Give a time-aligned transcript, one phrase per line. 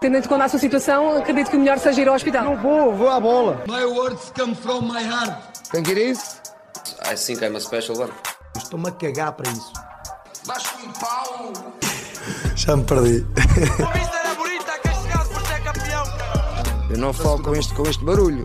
[0.00, 2.42] Tendo em conta a sua situação, acredito que o melhor seja ir ao hospital.
[2.42, 3.62] Não vou, vou à bola.
[3.68, 5.38] My words come from my heart.
[5.70, 6.40] Que ir isso?
[7.04, 8.12] I think I'm a special one.
[8.56, 9.70] Estou-me a cagar para isso.
[10.46, 11.52] Baixo um pau.
[12.56, 13.26] Já me perdi.
[13.36, 16.86] A vista era bonita, castigado por ser campeão, cara.
[16.88, 18.42] Eu não falo com este, com este barulho.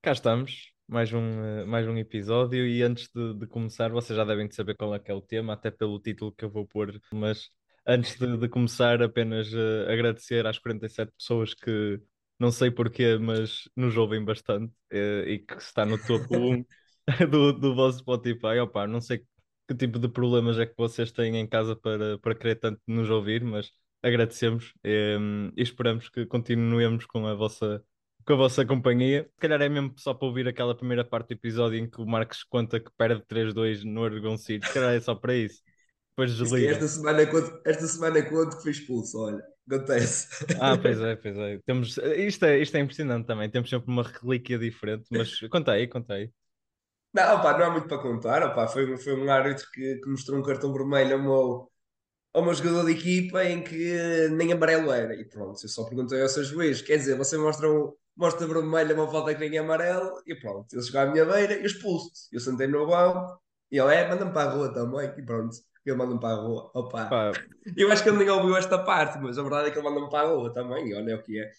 [0.00, 2.66] Cá estamos, mais um, eh, mais um episódio.
[2.66, 5.20] E antes de, de começar, vocês já devem de saber qual é que é o
[5.20, 7.00] tema, até pelo título que eu vou pôr.
[7.12, 7.50] Mas
[7.86, 12.00] antes de, de começar, apenas eh, agradecer às 47 pessoas que
[12.38, 16.64] não sei porquê, mas nos ouvem bastante eh, e que está no topo 1
[17.30, 18.58] do, do vosso Spotify.
[18.62, 19.24] Opa, não sei
[19.68, 23.08] que tipo de problemas é que vocês têm em casa para, para querer tanto nos
[23.10, 23.70] ouvir, mas
[24.02, 25.16] agradecemos eh,
[25.56, 27.82] e esperamos que continuemos com a vossa
[28.24, 29.28] com a vossa companhia.
[29.34, 32.06] Se calhar é mesmo só para ouvir aquela primeira parte do episódio em que o
[32.06, 34.66] Marcos conta que perde 3-2 no Argon City.
[34.66, 35.62] Se calhar é só para isso.
[36.10, 36.70] Depois que desliga.
[36.72, 40.46] Esta semana, conto, esta semana conto que fui expulso, olha, acontece.
[40.60, 41.58] Ah, pois é, pois é.
[41.66, 41.96] Temos...
[41.98, 42.58] Isto, é.
[42.58, 43.50] isto é impressionante também.
[43.50, 46.30] Temos sempre uma relíquia diferente, mas conta aí, conta aí.
[47.12, 50.36] Não, opá, não há muito para contar, opá, foi, foi um árbitro que, que mostrou
[50.36, 51.70] um cartão vermelho ao meu,
[52.44, 56.28] meu jogador de equipa em que nem amarelo era, e pronto, eu só perguntei ao
[56.28, 60.22] seu juiz, quer dizer, você mostra, um, mostra vermelho uma falta que nem é amarelo,
[60.26, 63.94] e pronto, ele chegou à minha beira e expulso-te, eu sentei no banco, e ele,
[63.94, 67.08] é, manda-me para a rua também, e pronto, ele manda-me para a rua, opá.
[67.08, 67.32] Pá,
[67.76, 70.10] Eu acho que ele nem ouviu esta parte, mas a verdade é que ele manda-me
[70.10, 71.50] para a rua também, e olha é o que é.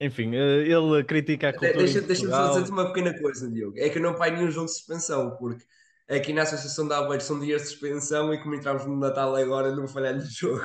[0.00, 2.48] enfim, eh, ele critica a cultura Deixa, deixa-me só Portugal.
[2.48, 3.78] dizer-te uma pequena coisa, Diogo.
[3.78, 5.64] É que eu não pai nenhum jogo de suspensão, porque
[6.08, 9.70] aqui na Associação de Aveiro são dias de suspensão e como entramos no Natal agora,
[9.70, 10.62] não vou falhar no jogo.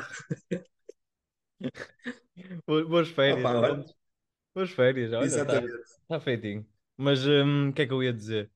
[2.68, 3.54] Bo- Boas férias.
[3.54, 3.86] Opa.
[4.56, 5.94] Boas férias, olha, está Exatamente.
[6.08, 6.66] tá feitinho.
[6.98, 8.52] Mas hum, o que é que eu ia dizer?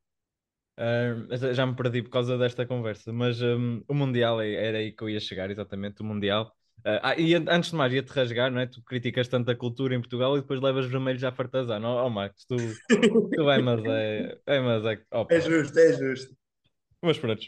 [0.77, 4.77] Hum, já- já me perdi por causa desta conversa, mas hum, o Mundial é- era
[4.79, 6.55] aí que eu ia chegar, exatamente, o Mundial.
[6.85, 8.67] Ah, ah, e an- antes de mais, ia-te rasgar, não é?
[8.67, 11.87] Tu criticas tanto a cultura em Portugal e depois levas vermelho já fartazano.
[11.87, 12.81] Oh, oh Marcos, tu,
[13.35, 15.37] tu é, mas é, é, mas é, opa.
[15.37, 16.35] É justo, é justo.
[17.01, 17.45] Mas pronto,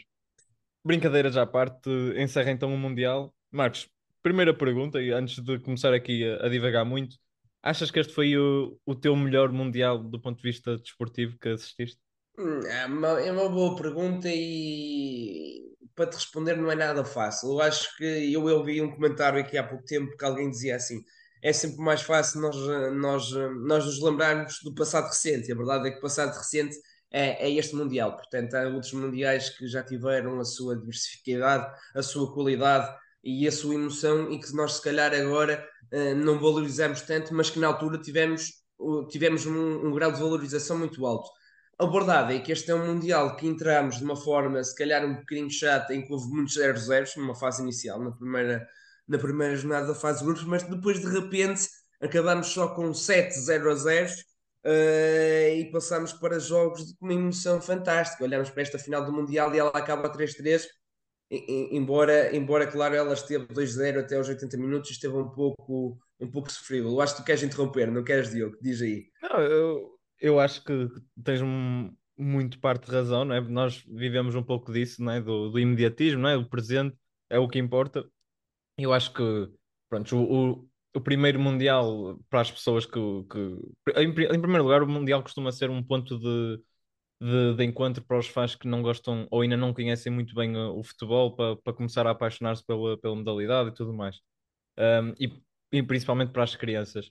[0.84, 3.34] brincadeiras à parte, encerra então o Mundial.
[3.52, 3.90] Marcos,
[4.22, 7.16] primeira pergunta, e antes de começar aqui a, a divagar muito,
[7.62, 11.48] achas que este foi o, o teu melhor Mundial do ponto de vista desportivo que
[11.48, 12.00] assististe?
[12.38, 17.50] Hum, É uma, é uma boa pergunta e para te responder não é nada fácil.
[17.50, 21.02] Eu acho que eu ouvi um comentário aqui há pouco tempo que alguém dizia assim:
[21.42, 22.56] é sempre mais fácil nós,
[22.94, 23.30] nós,
[23.66, 25.48] nós nos lembrarmos do passado recente.
[25.48, 26.76] E a verdade é que o passado recente
[27.10, 28.16] é, é este Mundial.
[28.16, 32.88] Portanto, há outros Mundiais que já tiveram a sua diversificidade, a sua qualidade
[33.22, 37.50] e a sua emoção e que nós, se calhar, agora eh, não valorizamos tanto, mas
[37.50, 41.28] que na altura tivemos, o- tivemos um, um grau de valorização muito alto.
[41.78, 45.04] A verdade é que este é um Mundial que entramos de uma forma, se calhar,
[45.04, 48.66] um bocadinho chata, em que houve muitos 0-0 numa fase inicial, na primeira,
[49.08, 51.66] na primeira jornada da fase de grupos, mas depois, de repente,
[52.00, 54.14] acabamos só com 7 0-0
[54.64, 58.24] eh, e passamos para jogos de uma emoção fantástica.
[58.24, 60.79] Olhamos para esta final do Mundial e ela acaba 3-3, e- e-
[61.30, 66.50] embora, embora, claro, ela esteve 2-0 até aos 80 minutos, esteve um pouco, um pouco
[66.50, 66.90] sofrível.
[66.90, 68.56] Eu acho que tu queres interromper, não queres, Diogo?
[68.60, 69.06] Diz aí.
[69.22, 70.88] Não, eu, eu acho que
[71.24, 71.40] tens
[72.18, 73.40] muito parte de razão, não é?
[73.40, 75.20] Nós vivemos um pouco disso, não é?
[75.20, 76.36] Do, do imediatismo, não é?
[76.36, 76.96] O presente
[77.28, 78.04] é o que importa.
[78.76, 79.48] Eu acho que,
[79.88, 83.38] pronto, o, o, o primeiro Mundial para as pessoas que, que
[83.96, 86.60] em, em primeiro lugar, o Mundial costuma ser um ponto de,
[87.20, 90.56] de, de encontro para os fãs que não gostam ou ainda não conhecem muito bem
[90.56, 94.18] o, o futebol para, para começar a apaixonar-se pela, pela modalidade e tudo mais.
[94.78, 95.42] Um, e,
[95.72, 97.10] e principalmente para as crianças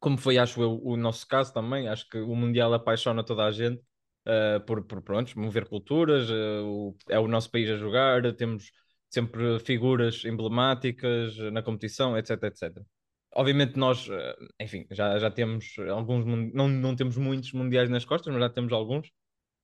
[0.00, 3.52] como foi, acho eu, o nosso caso também, acho que o Mundial apaixona toda a
[3.52, 3.80] gente
[4.26, 8.70] uh, por, por pronto, mover culturas, uh, o- é o nosso país a jogar, temos
[9.10, 12.86] sempre figuras emblemáticas na competição, etc, etc.
[13.34, 18.32] Obviamente nós, uh, enfim, já, já temos alguns, não, não temos muitos mundiais nas costas,
[18.32, 19.10] mas já temos alguns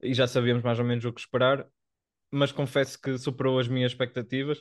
[0.03, 1.67] e já sabíamos mais ou menos o que esperar,
[2.31, 4.59] mas confesso que superou as minhas expectativas.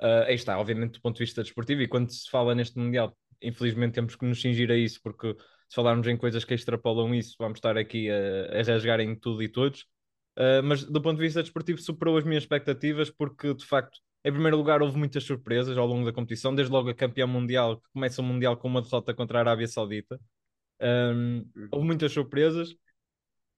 [0.00, 3.16] Uh, aí está, obviamente, do ponto de vista desportivo, e quando se fala neste Mundial,
[3.40, 5.34] infelizmente temos que nos cingir a isso, porque
[5.68, 9.42] se falarmos em coisas que extrapolam isso, vamos estar aqui a, a rasgar em tudo
[9.42, 9.82] e todos.
[10.36, 14.32] Uh, mas do ponto de vista desportivo, superou as minhas expectativas, porque de facto, em
[14.32, 17.88] primeiro lugar, houve muitas surpresas ao longo da competição, desde logo a campeã mundial, que
[17.92, 20.18] começa o Mundial com uma derrota contra a Arábia Saudita.
[20.80, 22.74] Um, houve muitas surpresas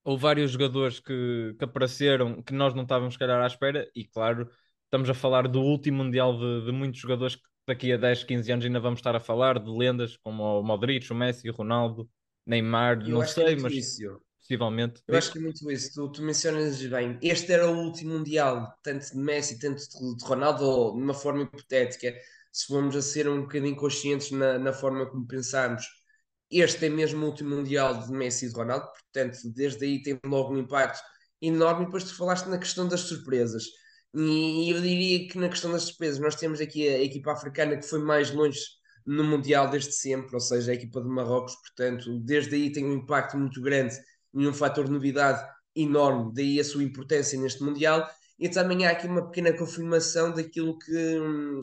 [0.07, 4.05] houve vários jogadores que, que apareceram que nós não estávamos, se calhar, à espera, e
[4.05, 4.49] claro,
[4.85, 8.53] estamos a falar do último Mundial de, de muitos jogadores que daqui a 10, 15
[8.53, 12.09] anos ainda vamos estar a falar, de lendas como o Modric, o Messi, o Ronaldo,
[12.47, 14.25] Neymar, Eu não é sei, mas Diogo.
[14.47, 15.03] Possivelmente.
[15.07, 15.93] Eu acho que é muito isso.
[15.93, 17.19] Tu, tu mencionas bem.
[17.21, 19.83] Este era o último Mundial, tanto de Messi, tanto
[20.17, 22.15] de, Ronaldo, ou de uma forma hipotética,
[22.53, 25.85] se formos a ser um bocadinho conscientes na, na forma como pensamos.
[26.51, 30.19] Este é mesmo o último Mundial de Messi e de Ronaldo, portanto, desde aí tem
[30.25, 31.03] logo um impacto
[31.43, 31.83] enorme.
[31.83, 33.65] E depois tu falaste na questão das surpresas.
[34.15, 37.87] E eu diria que na questão das surpresas, nós temos aqui a equipa africana que
[37.87, 38.61] foi mais longe
[39.05, 42.95] no Mundial desde sempre, ou seja, a equipa de Marrocos, portanto, desde aí tem um
[42.95, 43.95] impacto muito grande
[44.41, 45.43] e um fator de novidade
[45.75, 48.09] enorme, daí a sua importância neste Mundial.
[48.39, 51.61] E também há aqui uma pequena confirmação daquilo que hum,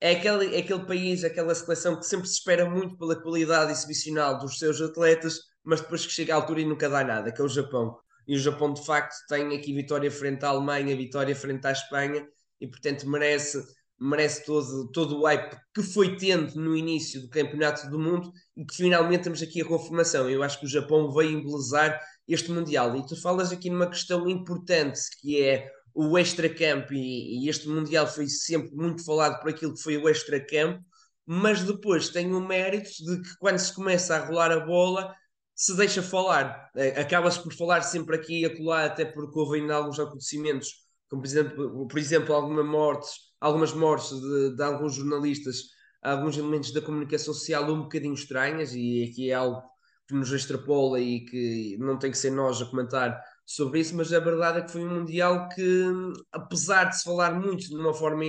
[0.00, 4.38] é aquele, é aquele país, aquela seleção que sempre se espera muito pela qualidade exibicional
[4.38, 7.44] dos seus atletas, mas depois que chega à altura e nunca dá nada, que é
[7.44, 7.98] o Japão.
[8.26, 12.26] E o Japão, de facto, tem aqui vitória frente à Alemanha, vitória frente à Espanha,
[12.60, 13.62] e portanto merece,
[13.98, 18.64] merece todo, todo o hype que foi tendo no início do Campeonato do Mundo e
[18.64, 20.28] que finalmente temos aqui a confirmação.
[20.28, 21.98] Eu acho que o Japão veio embelezar
[22.28, 22.96] este Mundial.
[22.96, 28.06] E tu falas aqui numa questão importante que é o extra-campo, e, e, este Mundial
[28.06, 30.84] foi sempre muito falado por aquilo que foi o extra-campo,
[31.24, 35.14] mas depois tem o mérito de que quando se começa a rolar a bola
[35.54, 36.70] se deixa falar.
[36.76, 40.68] É, acaba-se por falar sempre aqui e acolá, até porque houve ainda alguns acontecimentos,
[41.08, 43.12] como por exemplo, por exemplo alguma mortes,
[43.46, 45.70] algumas mortes de, de alguns jornalistas,
[46.02, 49.62] alguns elementos da comunicação social um bocadinho estranhas, e aqui é algo
[50.06, 54.12] que nos extrapola e que não tem que ser nós a comentar sobre isso, mas
[54.12, 55.84] a verdade é que foi um Mundial que,
[56.32, 58.24] apesar de se falar muito de uma forma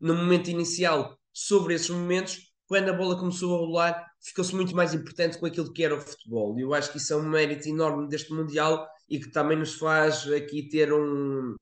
[0.00, 4.94] no momento inicial sobre esses momentos, quando a bola começou a rolar, ficou-se muito mais
[4.94, 6.58] importante com aquilo que era o futebol.
[6.58, 9.74] E eu acho que isso é um mérito enorme deste Mundial e que também nos
[9.74, 11.56] faz aqui ter um,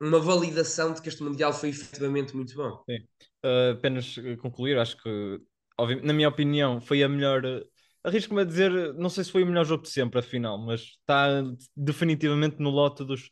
[0.00, 2.82] uma validação de que este Mundial foi efetivamente muito bom.
[2.88, 2.98] Sim.
[3.44, 5.40] Uh, apenas concluir, acho que,
[6.02, 7.42] na minha opinião, foi a melhor
[8.04, 11.42] arrisco-me a dizer, não sei se foi o melhor jogo de sempre, afinal, mas está
[11.76, 13.30] definitivamente no lote dos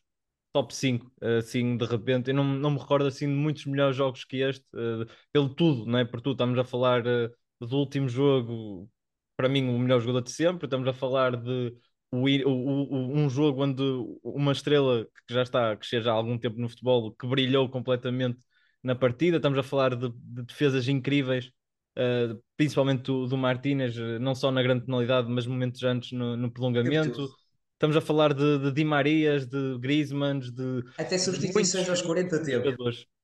[0.53, 2.31] top 5, assim, de repente.
[2.31, 5.87] Eu não, não me recordo assim de muitos melhores jogos que este, uh, pelo tudo,
[5.87, 6.05] não é?
[6.05, 7.31] Por tudo, estamos a falar uh,
[7.61, 8.89] do último jogo,
[9.37, 11.75] para mim, o melhor jogador de sempre, estamos a falar de
[12.13, 13.83] o, o, um jogo onde
[14.23, 18.39] uma estrela que já está, que chega há algum tempo no futebol, que brilhou completamente
[18.83, 21.51] na partida, estamos a falar de, de defesas incríveis
[21.97, 26.37] uh, principalmente do, do Martínez, eh, não só na grande penalidade, mas momentos antes no,
[26.37, 27.29] no prolongamento.
[27.73, 30.83] Estamos a falar de, de Di Marias, de Griezmann, de.
[30.97, 32.77] Até substituições aos 40 teve.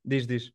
[0.05, 0.51] Diz, diz.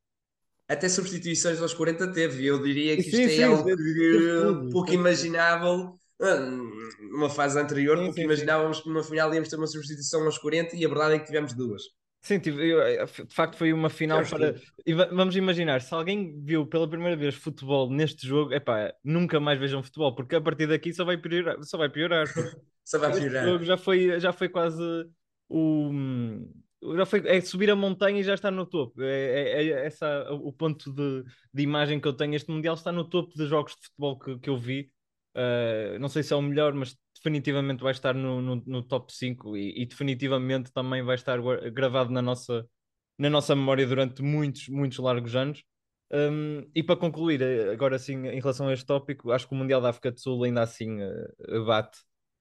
[0.68, 2.46] Até substituições aos 40 teve.
[2.46, 8.06] Eu diria que isto sim, é sim, algo que pouco imaginável numa fase anterior, sim,
[8.06, 11.16] porque sim, imaginávamos que numa final íamos ter uma substituição aos 40 e a verdade
[11.16, 11.84] é que tivemos duas.
[12.22, 14.56] Sim, eh, de facto foi uma final para.
[15.12, 19.84] Vamos imaginar, se alguém viu pela primeira vez futebol neste jogo, epá, nunca mais vejam
[19.84, 21.64] futebol, porque a partir daqui só vai piorar.
[21.64, 22.26] Só vai piorar.
[22.84, 23.44] só vai piorar.
[23.44, 24.84] Este jogo já foi, já foi quase
[25.48, 25.92] o.
[26.96, 29.02] Já foi, é subir a montanha e já está no topo.
[29.02, 31.24] É, é, é essa, o ponto de,
[31.54, 32.36] de imagem que eu tenho.
[32.36, 34.92] Este Mundial está no topo de jogos de futebol que, que eu vi.
[35.38, 39.14] Uh, não sei se é o melhor, mas definitivamente vai estar no, no, no top
[39.14, 41.40] 5 e, e, definitivamente também vai estar
[41.72, 42.68] gravado na nossa,
[43.20, 45.64] na nossa memória durante muitos, muitos largos anos.
[46.12, 49.58] Um, e para concluir, eh, agora sim, em relação a este tópico, acho que o
[49.58, 52.00] Mundial da África do Sul ainda assim uh, bate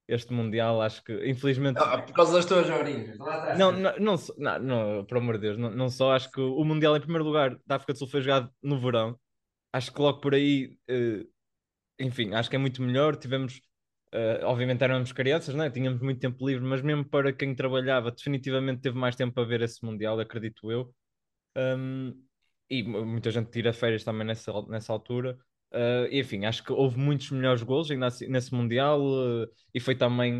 [0.08, 0.80] este Mundial.
[0.80, 1.78] Acho que, infelizmente.
[1.78, 3.18] Ah, por causa das tuas origens,
[3.58, 6.12] não, não, não, não, não, por amor de Deus, não, não só.
[6.12, 9.18] Acho que o Mundial, em primeiro lugar, da África do Sul foi jogado no verão.
[9.72, 11.28] Acho que logo por aí, uh,
[11.98, 13.16] enfim, acho que é muito melhor.
[13.16, 13.60] Tivemos
[14.14, 15.70] Uh, obviamente éramos crianças, não é?
[15.70, 19.60] tínhamos muito tempo livre, mas mesmo para quem trabalhava, definitivamente teve mais tempo para ver
[19.62, 20.94] esse Mundial, acredito eu.
[21.56, 22.14] Um,
[22.70, 25.36] e muita gente tira férias também nessa, nessa altura.
[25.72, 29.96] Uh, e, enfim, acho que houve muitos melhores gols nesse, nesse Mundial uh, e foi
[29.96, 30.38] também,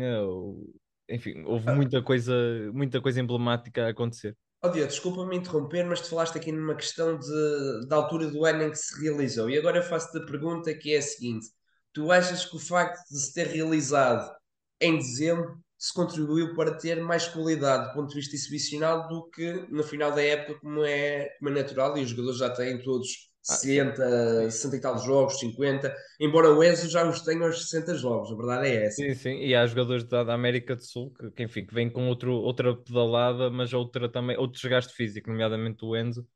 [1.09, 2.33] enfim, houve muita coisa,
[2.73, 4.35] muita coisa emblemática a acontecer.
[4.63, 8.71] Oh, desculpa-me interromper, mas tu falaste aqui numa questão de, da altura do ano em
[8.71, 9.49] que se realizou.
[9.49, 11.47] E agora eu faço-te a pergunta que é a seguinte:
[11.93, 14.35] tu achas que o facto de se ter realizado
[14.81, 19.67] em dezembro se contribuiu para ter mais qualidade do ponto de vista exibicional do que
[19.69, 23.07] no final da época, como é, como é natural, e os jogadores já têm todos
[23.47, 27.95] 60, ah, 60 e tal jogos, 50, embora o Enzo já os tenha aos 60
[27.95, 28.95] jogos, a verdade é essa.
[28.95, 31.89] Sim, sim, e há jogadores da, da América do Sul que, que, enfim, que vêm
[31.89, 36.27] com outro, outra pedalada, mas outra também, outro desgaste físico, nomeadamente o Enzo,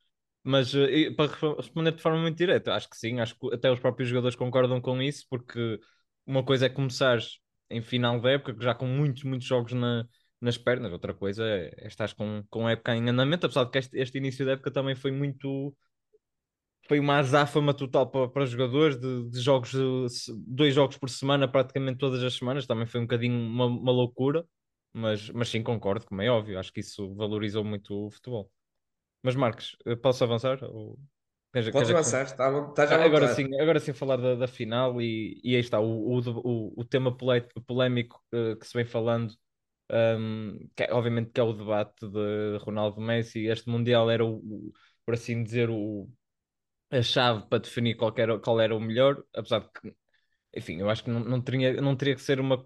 [0.43, 3.79] mas uh, para responder de forma muito direta, acho que sim, acho que até os
[3.79, 5.79] próprios jogadores concordam com isso, porque
[6.25, 7.19] uma coisa é começar
[7.69, 10.05] em final da época, já com muitos, muitos jogos na,
[10.41, 13.71] nas pernas, outra coisa é, é estar com, com a época em andamento, apesar de
[13.71, 15.75] que este, este, início da época também foi muito
[16.87, 20.97] foi uma azáfama total para, para os jogadores de, de jogos, de, se- dois jogos
[20.97, 24.45] por semana, praticamente todas as semanas, também foi um bocadinho uma, uma loucura,
[24.93, 28.51] mas, mas sim, concordo, como é óbvio, acho que isso valorizou muito o futebol.
[29.23, 30.63] Mas Marcos, eh, posso avançar?
[30.63, 30.99] Ou...
[31.53, 32.49] queres- Podes avançar, está à
[32.89, 36.73] ah, Agora sim, agora sim falar da, da final e, e aí está o, o,
[36.81, 37.15] o, tema
[37.67, 39.33] polémico eh, que se vem falando,
[39.91, 43.45] um, que é- obviamente que é o debate de Ronaldo Messi.
[43.47, 44.73] Este Mundial era o, o-
[45.05, 46.09] por assim dizer, o,
[46.91, 49.95] a chave para definir qual era, qual era o melhor, apesar de que,
[50.55, 52.65] enfim, eu acho que não, não teria, não teria que ser uma,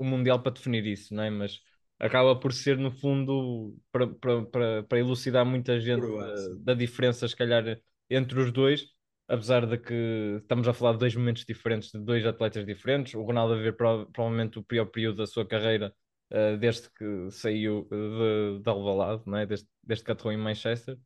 [0.00, 1.30] um Mundial para definir isso, não é?
[1.30, 1.60] Mas
[1.98, 6.62] acaba por ser, no fundo, para, para, para, para elucidar muita gente sim.
[6.64, 7.78] da diferença, se calhar,
[8.10, 8.86] entre os dois,
[9.28, 9.94] apesar de que
[10.42, 13.14] estamos a falar de dois momentos diferentes, de dois atletas diferentes.
[13.14, 15.94] O Ronaldo a ver prova- provavelmente o pior período da sua carreira,
[16.30, 19.46] eh, desde que saiu eh, de, de Alvalade, não é?
[19.46, 20.98] Desde, desde que atuou em Manchester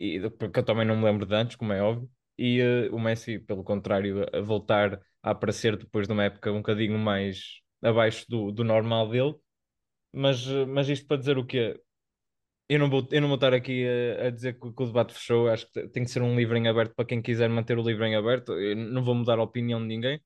[0.00, 2.98] e porque eu também não me lembro de antes, como é óbvio, e eh, o
[3.00, 8.26] Messi, pelo contrário, a voltar a aparecer depois de uma época um bocadinho mais abaixo
[8.28, 9.34] do, do normal dele,
[10.12, 11.80] mas, eh, mas isto para dizer o quê?
[12.68, 13.84] Eu não vou, eu não vou estar aqui
[14.20, 16.56] a, a dizer que, que o debate fechou, acho que tem que ser um livro
[16.56, 19.42] em aberto para quem quiser manter o livro em aberto, eu não vou mudar a
[19.42, 20.20] opinião de ninguém.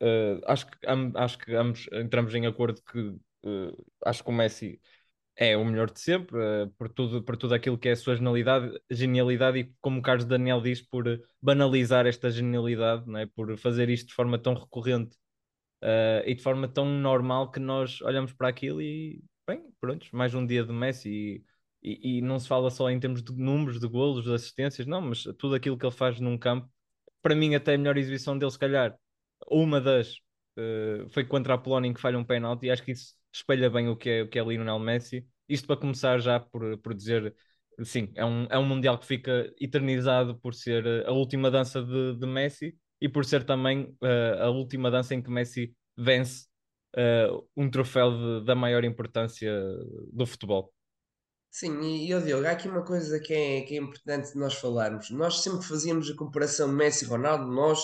[0.00, 2.98] Eh, acho que, am- acho que ambos entramos em acordo que
[3.46, 3.72] eh,
[4.06, 4.80] acho que o Messi
[5.36, 8.16] é o melhor de sempre, eh, por tudo, por tudo aquilo que é a sua
[8.16, 13.26] genialidade, genialidade e como o Carlos Daniel diz, por eh, banalizar esta genialidade, não é?
[13.26, 15.16] Por fazer isto de forma tão recorrente,
[15.82, 20.34] eh, e de forma tão normal que nós olhamos para aquilo e, bem, pronto, mais
[20.34, 21.44] um dia de Messi e,
[21.82, 25.00] e, e não se fala só em termos de números, de golos, de assistências, não,
[25.00, 26.70] mas tudo aquilo que ele faz num campo,
[27.22, 28.96] para mim até a melhor exibição dele, se calhar,
[29.50, 30.16] uma das
[30.56, 33.70] eh, foi contra a Polónia em que falha um penalti e acho que isso espelha
[33.70, 35.26] bem o que é, o que é Lionel Messi.
[35.48, 37.34] Isto para começar já por, por dizer,
[37.84, 41.82] sim, é um, é um Mundial que fica eternizado por ser eh, a última dança
[41.82, 46.46] de, de Messi e por ser também eh, a última dança em que Messi vence
[46.96, 48.10] eh, um troféu
[48.40, 49.52] de- da maior importância
[50.12, 50.72] do futebol.
[51.50, 54.54] Sim, e, e ó Diogo, há aqui uma coisa que é, que é importante nós
[54.54, 55.10] falarmos.
[55.10, 57.80] Nós sempre fazíamos a comparação Messi-Ronaldo, nós,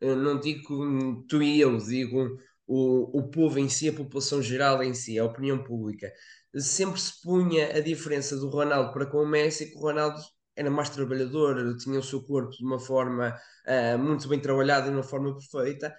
[0.00, 2.36] não digo tu e eu, digo
[2.72, 6.10] o, o povo em si, a população geral em si, a opinião pública.
[6.56, 10.20] Sempre se punha a diferença do Ronaldo para com o Messi, que o Ronaldo
[10.56, 13.36] era mais trabalhador, tinha o seu corpo de uma forma
[13.66, 15.94] ah, muito bem trabalhada e de uma forma perfeita.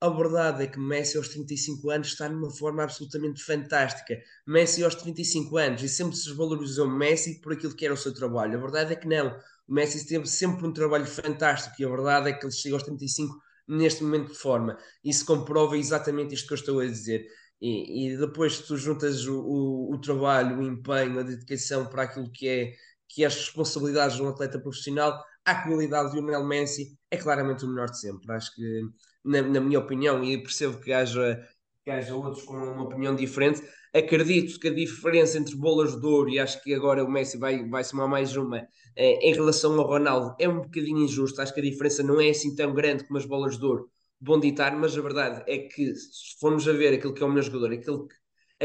[0.00, 4.16] A verdade é que Messi aos 35 anos está numa forma absolutamente fantástica.
[4.46, 8.12] Messi aos 35 anos e sempre se desvalorizou Messi por aquilo que era o seu
[8.12, 8.58] trabalho.
[8.58, 9.28] A verdade é que não.
[9.68, 12.82] O Messi teve sempre um trabalho fantástico e a verdade é que ele chega aos
[12.82, 14.78] 35 neste momento de forma.
[15.04, 17.26] Isso comprova exatamente isto que eu estou a dizer.
[17.60, 22.30] E, e depois tu juntas o, o, o trabalho, o empenho, a dedicação para aquilo
[22.30, 22.72] que é,
[23.08, 27.64] que é as responsabilidades de um atleta profissional, a qualidade de Lionel Messi é claramente
[27.64, 28.30] o melhor de sempre.
[28.32, 28.82] Acho que,
[29.24, 31.40] na, na minha opinião, e percebo que haja
[31.86, 33.62] que haja outros com uma opinião diferente.
[33.94, 37.64] Acredito que a diferença entre bolas de ouro, e acho que agora o Messi vai,
[37.68, 38.58] vai somar mais uma,
[38.96, 41.40] eh, em relação ao Ronaldo, é um bocadinho injusto.
[41.40, 43.88] Acho que a diferença não é assim tão grande como as bolas de ouro
[44.20, 47.28] vão ditar, mas a verdade é que se formos a ver aquilo que é o
[47.28, 48.16] melhor jogador, aquilo que,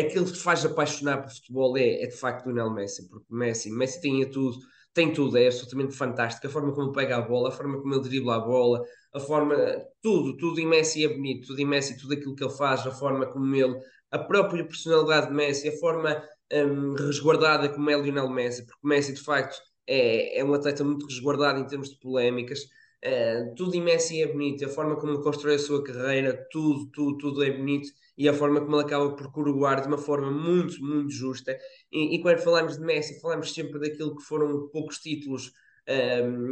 [0.01, 3.27] aquilo que te faz apaixonar por futebol é, é de facto o Lionel Messi, porque
[3.29, 4.57] Messi, Messi tem tudo,
[4.93, 6.47] tem tudo, é absolutamente fantástico.
[6.47, 8.81] A forma como pega a bola, a forma como ele dribla a bola,
[9.13, 9.55] a forma,
[10.01, 12.91] tudo, tudo em Messi é bonito, tudo em Messi, tudo aquilo que ele faz, a
[12.91, 13.77] forma como ele,
[14.09, 19.13] a própria personalidade de Messi, a forma um, resguardada como é Lionel Messi, porque Messi
[19.13, 22.59] de facto é, é um atleta muito resguardado em termos de polémicas.
[23.03, 26.87] Uh, tudo em Messi é bonito, a forma como ele constrói a sua carreira, tudo,
[26.91, 30.29] tudo, tudo é bonito e a forma como ele acaba por coroar de uma forma
[30.29, 31.57] muito, muito justa.
[31.91, 35.51] E, e quando falamos de Messi, falamos sempre daquilo que foram poucos títulos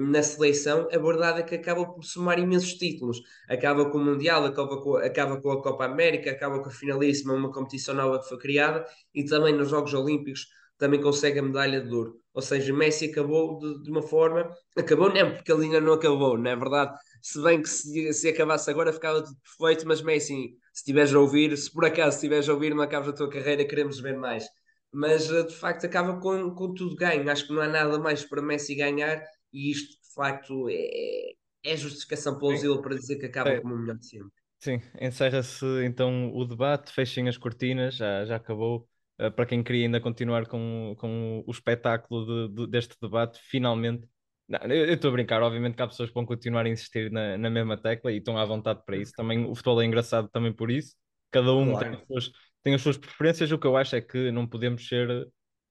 [0.10, 3.22] na seleção, a verdade é que acaba por somar imensos títulos.
[3.48, 7.34] Acaba com o Mundial, acaba com, acaba com a Copa América, acaba com a Finalíssima,
[7.34, 11.82] uma competição nova que foi criada, e também nos Jogos Olímpicos também consegue a medalha
[11.82, 12.16] de ouro.
[12.34, 14.50] Ou seja, Messi acabou de, de uma forma.
[14.78, 16.98] Acabou não, porque ele ainda não acabou, não é verdade?
[17.22, 21.20] Se bem que se, se acabasse agora ficava tudo perfeito, mas Messi, se estiveres a
[21.20, 24.46] ouvir, se por acaso estiveres a ouvir, não acabas a tua carreira, queremos ver mais
[24.94, 27.30] mas de facto acaba com, com tudo ganho.
[27.30, 31.78] Acho que não há nada mais para Messi ganhar e isto de facto é, é
[31.78, 33.62] justificação plausível para dizer que acaba É.
[33.62, 34.32] como o melhor de sempre.
[34.60, 38.88] Sim, encerra-se então o debate, fechem as cortinas, já, já acabou.
[39.20, 44.08] Uh, para quem queria ainda continuar com, com o espetáculo de- de- deste debate, finalmente.
[44.48, 47.12] Não, eu eu estou a brincar, obviamente que há pessoas que vão continuar a insistir
[47.12, 49.14] na, na mesma tecla e estão à vontade para isso.
[49.16, 50.96] Também o futebol é engraçado também por isso.
[51.32, 51.78] Cada um Claro.
[51.78, 52.32] tem as suas,
[52.64, 53.52] tem as suas preferências.
[53.52, 55.28] O que eu acho é que não podemos ser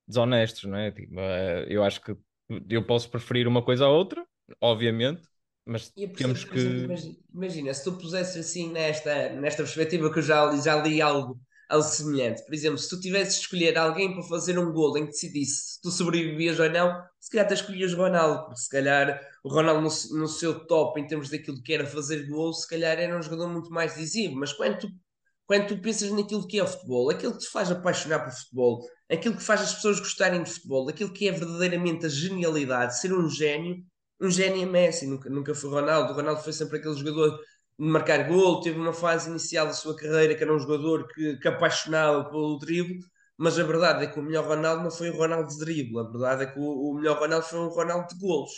[0.07, 0.91] desonestos, não é?
[0.93, 2.17] Tipo, eh, eu acho que
[2.71, 4.27] eu posso preferir uma coisa à outra,
[4.61, 5.29] obviamente,
[5.67, 6.59] Mas percebo, temos que.
[6.81, 11.01] imagina, imagina, se tu pusesses assim nesta, nesta perspectiva que eu já, li- já li
[11.03, 14.97] algo, algo semelhante, por exemplo, se tu tivesses de escolher alguém para fazer um golo
[14.99, 18.61] em que decidisse se tu sobrevivias ou não, se calhar te escolhias o Ronaldo, porque
[18.61, 22.53] se calhar o Ronaldo no, no seu top em termos daquilo que era fazer golo,
[22.55, 24.89] se calhar era um jogador muito mais decisivo, mas quando tu,
[25.49, 28.87] quando tu pensas naquilo que é o futebol, aquilo que te faz apaixonar por futebol,
[29.11, 33.15] aquilo que faz as pessoas gostarem de futebol, aquilo que é verdadeiramente a genialidade, ser
[33.15, 33.83] um gênio,
[34.21, 36.13] um gênio é Messi, nunca, nunca foi Ronaldo.
[36.13, 37.39] O Ronaldo foi sempre aquele jogador
[37.79, 41.39] de marcar gol, teve uma fase inicial da sua carreira que era um jogador que,
[41.39, 42.99] que apaixonava pelo drible,
[43.39, 46.03] mas a verdade é que o melhor Ronaldo não foi o Ronaldo de drible, a
[46.03, 48.53] verdade é que o, o melhor Ronaldo foi o Ronaldo de golos.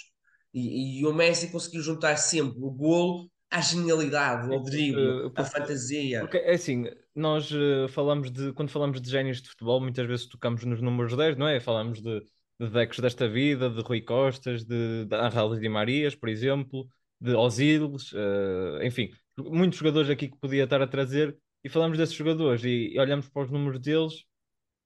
[0.53, 6.21] E, e o Messi conseguiu juntar sempre o golo à genialidade, ao drible, à fantasia.
[6.21, 10.27] Porque é assim, nós eh, falamos de, quando falamos de génios de futebol, muitas vezes
[10.27, 11.59] tocamos nos números 10, não é?
[11.59, 12.21] Falamos de,
[12.61, 16.89] de Decos desta vida, de Rui Costas, de, de Angel Di Marias, por exemplo,
[17.21, 22.15] de Osiles, eh, enfim, muitos jogadores aqui que podia estar a trazer, e falamos desses
[22.15, 24.25] jogadores e, e olhamos para os números deles,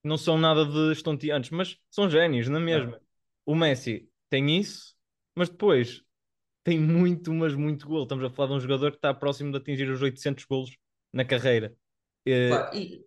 [0.03, 2.97] não são nada de estonteantes, mas são génios, não é mesmo?
[3.47, 4.95] O Messi tem isso,
[5.35, 6.03] mas depois
[6.65, 8.05] tem muito, mas muito gol.
[8.05, 10.77] Estamos a falar de um jogador que está próximo de atingir os 800 golos
[11.13, 11.75] na carreira.
[12.27, 13.05] Eh, e,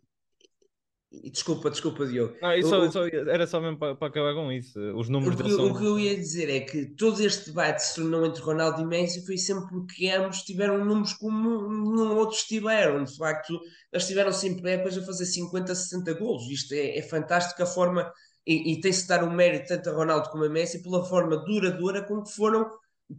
[1.12, 2.36] e desculpa, desculpa, Diogo.
[2.42, 4.78] não, só- só- era só mesmo para, para acabar com isso.
[4.96, 5.72] Os números O que, são.
[5.72, 8.86] o que eu ia dizer é que todo este debate se tornou entre Ronaldo e
[8.86, 13.04] Messi foi sempre porque ambos tiveram números como nenhum outros tiveram.
[13.06, 13.60] De facto,
[13.92, 16.44] eles tiveram sempre épocas a fazer 50, 60 golos.
[16.52, 18.12] Isto é, é fantástico a forma,
[18.46, 21.38] e, e tem-se de dar o mérito tanto a Ronaldo como a Messi pela forma
[21.38, 22.70] duradoura com que foram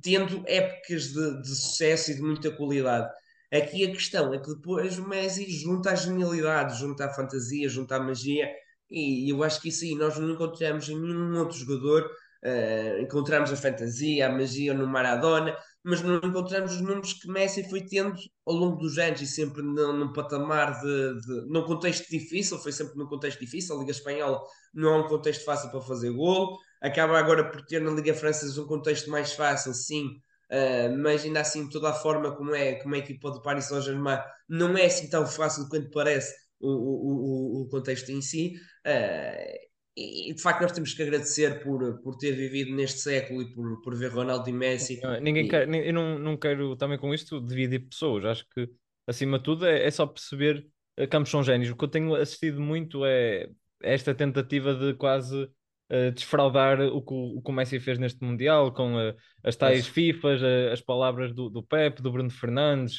[0.02, 3.08] tendo épocas de, de sucesso e de muita qualidade.
[3.52, 7.96] Aqui a questão é que depois o Messi junta a genialidade, junta a fantasia, junta
[7.96, 8.46] a magia,
[8.90, 12.10] e eu acho que isso aí nós não encontramos em nenhum outro jogador.
[12.44, 17.68] Uh, encontramos a fantasia, a magia no Maradona, mas não encontramos os números que Messi
[17.68, 18.14] foi tendo
[18.46, 22.96] ao longo dos anos e sempre num, patamar de, de, num contexto difícil, foi sempre
[22.96, 23.74] num contexto difícil.
[23.74, 24.40] A Liga Espanhola
[24.72, 28.60] não é um contexto fácil para fazer gol, acaba agora por ter na Liga Francesa
[28.62, 30.06] um contexto mais fácil, sim,
[30.50, 33.66] uh, mas ainda assim toda a forma como é, como é a equipa do Paris
[33.66, 38.54] Saint-Germain não é assim tão fácil quanto parece o, o, o, o contexto em si.
[38.86, 39.68] Uh,
[40.00, 43.82] e de facto nós temos que agradecer por, por ter vivido neste século e por,
[43.82, 45.00] por ver Ronaldo e Messi.
[45.20, 45.48] Ninguém e...
[45.48, 48.24] quer, eu não, não quero também com isto dividir pessoas.
[48.24, 48.70] Acho que
[49.08, 50.64] acima de tudo é, é só perceber
[51.10, 51.70] que ambos são génios.
[51.70, 53.50] O que eu tenho assistido muito é
[53.82, 55.48] esta tentativa de quase
[55.90, 59.80] uh, desfraudar o que, o que o Messi fez neste Mundial, com uh, as tais
[59.80, 59.92] Nossa.
[59.92, 62.98] FIFAs, uh, as palavras do, do Pep, do Bruno Fernandes,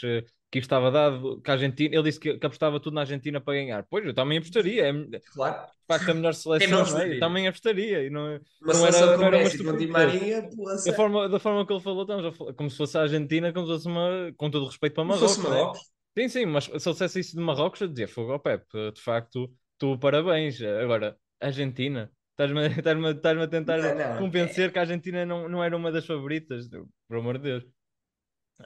[0.51, 3.53] que estava dado que a Argentina, ele disse que, que, apostava tudo na Argentina para
[3.53, 3.85] ganhar.
[3.89, 4.87] Pois, eu também apostaria.
[4.87, 5.67] É, claro.
[5.67, 7.15] De facto, a melhor seleção, não é?
[7.15, 8.03] Eu também apostaria.
[8.03, 10.49] E não, uma não era, não era uma Messi, Di Maria,
[10.85, 13.67] da forma, da forma que ele falou, estamos falar, como se fosse a Argentina, como
[13.67, 15.35] se fosse uma, com todo o respeito para Marrocos.
[15.35, 15.79] Como Marrocos.
[15.79, 16.23] Né?
[16.23, 18.65] Sim, sim, mas se eu dissesse isso de Marrocos, eu dizia fogo ao Pep.
[18.93, 20.59] De facto, tu parabéns.
[20.61, 22.11] Agora, Argentina.
[22.39, 24.71] Estás-me estás estás a tentar não, não, convencer é...
[24.71, 26.69] que a Argentina não, não era uma das favoritas,
[27.07, 27.63] por amor de Deus.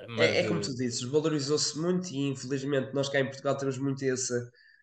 [0.10, 3.78] Mas, é, é, como tu dizes, valorizou-se muito e infelizmente nós cá em Portugal temos
[3.78, 4.34] muito esse,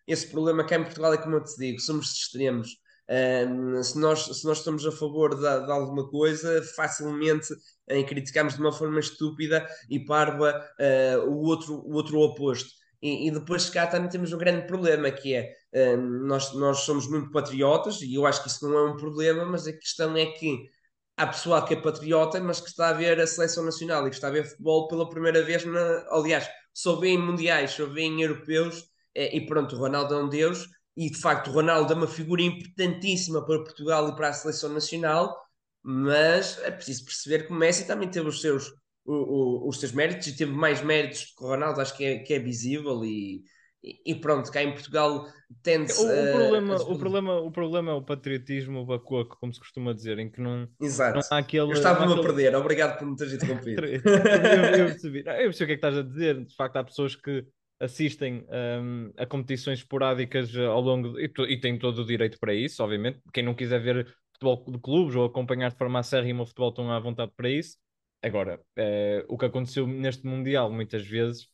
[0.06, 0.64] esse problema.
[0.66, 2.76] Cá em Portugal é como eu te digo, somos de extremos.
[3.08, 7.48] Um, se, nós, se nós estamos a favor de, de alguma coisa, facilmente
[7.88, 12.70] em, criticamos de uma forma estúpida e parva uh, o, outro, o outro oposto.
[13.02, 15.54] E, e, depois cá também temos um grande problema que é
[15.96, 19.44] um, nós, nós somos muito patriotas e eu acho que isso não é um problema,
[19.46, 20.68] mas a questão é que
[21.16, 24.16] há pessoal que é patriota, mas que está a ver a seleção nacional e que
[24.16, 28.02] está a ver futebol pela primeira vez, na, aliás, só vê em mundiais, só vê
[28.02, 28.84] em europeus,
[29.14, 32.06] é, e pronto, o Ronaldo é um deus, e de facto o Ronaldo é uma
[32.06, 35.36] figura importantíssima para Portugal e para a seleção nacional,
[35.82, 38.72] mas é preciso perceber que o Messi também teve os seus,
[39.04, 42.18] o, o, os seus méritos e teve mais méritos que o Ronaldo, acho que é,
[42.18, 43.42] que é visível e,
[43.82, 45.26] e pronto, cá em Portugal
[45.62, 46.82] tende o, o, problema, a...
[46.82, 50.68] o, problema, o problema é o patriotismo bacoco, como se costuma dizer, em que não,
[50.80, 51.14] Exato.
[51.14, 51.62] não há aquele.
[51.62, 52.20] Eu estava-me aquele...
[52.20, 53.86] a perder, obrigado por me teres interrompido.
[53.86, 55.20] eu, eu, percebi.
[55.20, 56.44] eu percebi o que é que estás a dizer.
[56.44, 57.44] De facto, há pessoas que
[57.80, 61.24] assistem um, a competições esporádicas ao longo de...
[61.24, 63.20] e, e têm todo o direito para isso, obviamente.
[63.32, 66.90] Quem não quiser ver futebol de clubes ou acompanhar de forma acérrima o futebol estão
[66.90, 67.78] à vontade para isso.
[68.22, 71.48] Agora, eh, o que aconteceu neste Mundial muitas vezes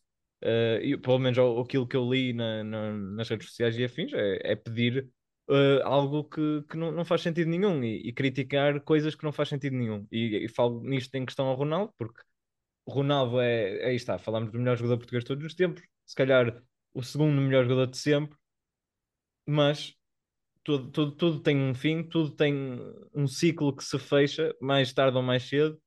[0.44, 4.12] Uh, e, pelo menos aquilo que eu li na, na, nas redes sociais e afins
[4.12, 5.09] é, é pedir
[5.48, 9.33] uh, algo que, que não, não faz sentido nenhum e, e, criticar coisas que não
[9.33, 10.07] faz sentido nenhum.
[10.12, 12.20] E, e falo nisto em questão ao Ronaldo, porque
[12.88, 16.62] Ronaldo é, aí está, falamos do melhor jogador português de todos os tempos, se calhar
[16.94, 18.37] o segundo melhor jogador de sempre,
[19.46, 19.94] mas
[20.64, 22.81] tudo, tudo, tudo tem um fim, tudo tem
[23.14, 25.81] um ciclo que se fecha mais tarde ou mais cedo.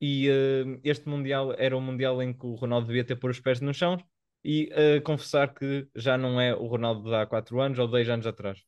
[0.00, 3.40] E uh, este Mundial era o Mundial em que o Ronaldo devia ter pôr os
[3.40, 4.02] pés no chão
[4.42, 8.08] e uh, confessar que já não é o Ronaldo de há 4 anos ou 10
[8.08, 8.58] anos atrás.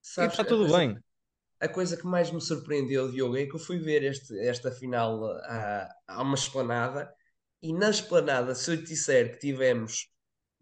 [0.00, 0.96] Sabes, e está tudo a, bem.
[1.60, 5.24] A coisa que mais me surpreendeu, Diogo, é que eu fui ver este, esta final
[5.42, 7.12] a, a uma esplanada
[7.60, 10.08] e na esplanada, se eu te disser que tivemos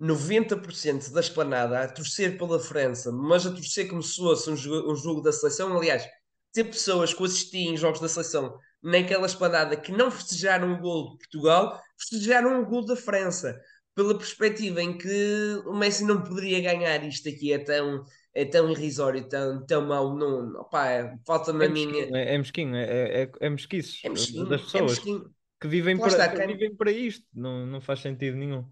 [0.00, 4.92] 90% da esplanada a torcer pela França, mas a torcer como se fosse um jogo,
[4.92, 6.06] um jogo da seleção, aliás,
[6.52, 11.10] ter pessoas que assistiam em jogos da seleção naquela esplanada que não festejaram o gol
[11.10, 13.60] de Portugal, festejaram o gol da França,
[13.96, 18.70] pela perspectiva em que o Messi não poderia ganhar isto aqui é tão é tão
[18.70, 21.86] irrisório, tão, tão mau, não, opá, é, falta na é minha.
[21.86, 26.08] Mesquinho, é, é mesquinho, é, é, é mesquices é mesquinho, das pessoas que, vivem para,
[26.08, 28.62] está, que vivem para isto, não, não faz sentido nenhum.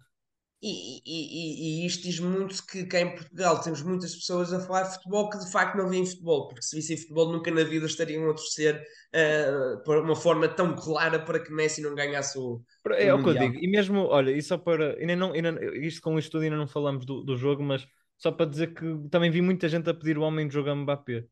[0.67, 4.85] E, e, e, isto diz muito que cá em Portugal temos muitas pessoas a falar
[4.85, 7.85] de futebol que de facto não veem futebol, porque se vissem futebol nunca na vida
[7.85, 8.83] estariam a torcer
[9.15, 12.63] uh, por uma forma tão clara para que Messi não ganhasse o.
[12.93, 14.97] É o, o que eu digo, e mesmo, olha, e só para.
[14.99, 18.33] Ainda não, ainda, isto com isto tudo ainda não falamos do, do jogo, mas só
[18.33, 21.27] para dizer que também vi muita gente a pedir o homem de jogo a Mbappé.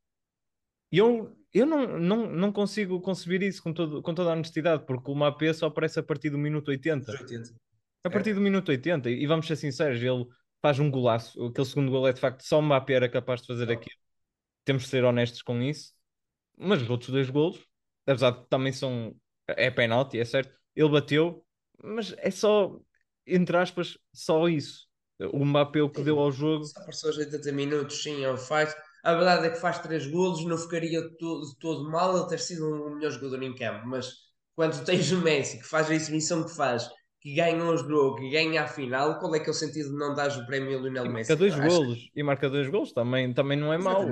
[0.93, 4.85] E eu, eu não, não, não consigo conceber isso com, todo, com toda a honestidade,
[4.85, 7.11] porque o Mbappé só aparece a partir do minuto 80.
[7.13, 7.72] 80.
[8.05, 8.35] A partir é.
[8.35, 10.27] do minuto 80, e vamos ser sinceros, ele
[10.61, 11.45] faz um golaço.
[11.45, 13.97] Aquele segundo gol é de facto só o Mbappé era capaz de fazer aquilo.
[14.65, 15.93] Temos de ser honestos com isso.
[16.57, 17.59] Mas os outros dois golos,
[18.07, 19.15] apesar de que também são.
[19.49, 20.55] É penalti, é certo.
[20.75, 21.45] Ele bateu,
[21.83, 22.79] mas é só,
[23.27, 24.87] entre aspas, só isso.
[25.33, 26.65] O Mbappé o que deu ao jogo.
[26.65, 28.75] Só passou os 80 minutos, sim, ele faz.
[29.03, 32.65] A verdade é que faz três golos, não ficaria todo, todo mal ele ter sido
[32.67, 34.13] um melhor jogador em campo, mas
[34.55, 36.89] quando tens o Messi que faz a exibição que faz
[37.23, 39.97] que ganha o jogo, que ganha a final, qual é que é o sentido de
[39.97, 41.31] não dar o prémio ao Lionel Messi?
[41.31, 44.05] Marca dois golos, e marca dois golos, também, também não é mau.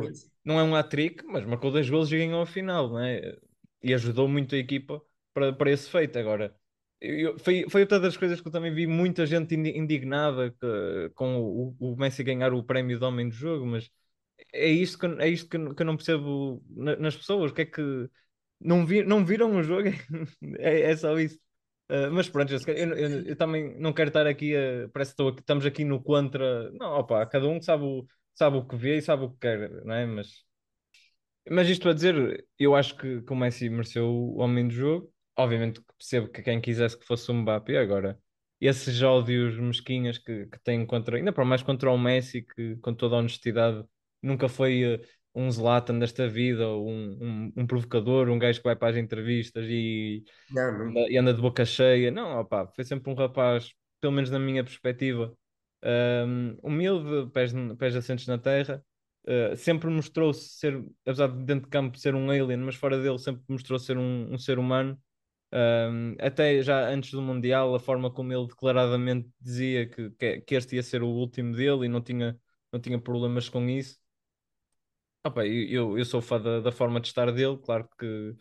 [0.45, 3.37] Não é um hat-trick, mas marcou dois golos e ganhou a final, não é?
[3.83, 5.03] E ajudou muito a equipa
[5.35, 6.21] para, para esse feito.
[6.21, 6.55] Agora,
[7.01, 11.37] eu, foi, foi outra das coisas que eu também vi muita gente indignada que, com
[11.41, 13.91] o, o, Messi ganhar o prémio de homem do jogo, mas
[14.53, 17.51] é isto que, é isto que, que eu não percebo nas pessoas.
[17.51, 18.09] O que é que
[18.61, 19.89] não, vi, não viram o jogo?
[20.61, 21.41] é, é só isso.
[21.91, 24.89] Uh, mas pronto, eu, eu, eu, também não quero estar aqui a.
[24.93, 26.71] Parece que aqui, estamos aqui no contra.
[26.71, 29.85] Não, opa, cada um sabe o, sabe o que vê e sabe o que quer,
[29.85, 30.07] não é?
[30.07, 30.45] Mas,
[31.51, 35.13] mas isto a dizer, eu acho que, que o Messi mereceu o homem do jogo.
[35.37, 38.17] Obviamente percebo que quem quisesse que fosse o Mbappé agora.
[38.61, 42.95] Esses ódios mesquinhas que, que têm contra, ainda para mais contra o Messi, que com
[42.95, 43.85] toda a honestidade
[44.23, 45.01] nunca foi uh,
[45.35, 48.97] um Zlatan desta vida, ou um, um, um, provocador, um gajo que vai para as
[48.97, 50.89] entrevistas e, não, não.
[50.91, 52.11] Anda, e anda de boca cheia.
[52.11, 55.33] Não, opa, foi sempre um rapaz, pelo menos na minha perspectiva,
[55.85, 58.83] um, humilde, pés, pés assentes na terra.
[59.25, 63.19] Uh, sempre mostrou-se ser, apesar de dentro de campo ser um alien, mas fora dele
[63.19, 64.99] sempre mostrou ser um, um ser humano.
[65.53, 70.11] Um, até já antes do Mundial, a forma como ele declaradamente dizia que,
[70.43, 72.39] que, este ia ser o último dele e não tinha,
[72.73, 74.00] não tinha problemas com isso.
[75.25, 78.35] Opa, eu, eu sou fã da, da forma de estar dele, claro que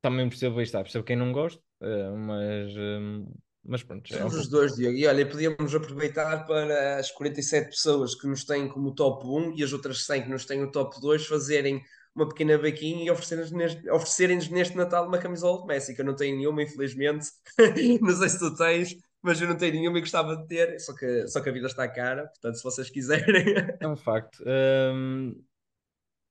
[0.00, 4.08] também percebo isto, percebo quem não gosta, uh, mas, uh, mas pronto.
[4.08, 4.96] Somos é um os dois, Diogo.
[4.96, 9.62] E olha, podíamos aproveitar para as 47 pessoas que nos têm como top 1 e
[9.62, 11.82] as outras 100 que nos têm o top 2 fazerem
[12.14, 16.06] uma pequena vaquinha e oferecerem-nos neste, oferecerem neste Natal uma camisola de Messi, que eu
[16.06, 17.28] não tenho nenhuma, infelizmente.
[18.00, 20.94] não sei se tu tens, mas eu não tenho nenhuma e gostava de ter, só
[20.94, 23.54] que, só que a vida está cara, portanto, se vocês quiserem.
[23.78, 24.42] É um facto.
[24.46, 25.34] Um,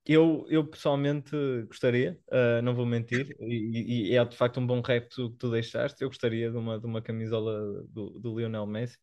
[0.07, 1.35] eu, eu pessoalmente
[1.67, 5.51] gostaria, uh, não vou mentir, e, e, é de facto um bom rap que tu,
[5.51, 6.01] deixaste.
[6.01, 8.97] Eu gostaria de uma, de uma camisola do, do Lionel Messi.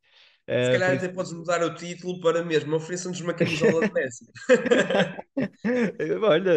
[0.48, 4.24] Uh, Se calhar até podes mudar o título para mesmo, ofereçam-nos uma camisola de Messi.
[6.22, 6.52] Olha,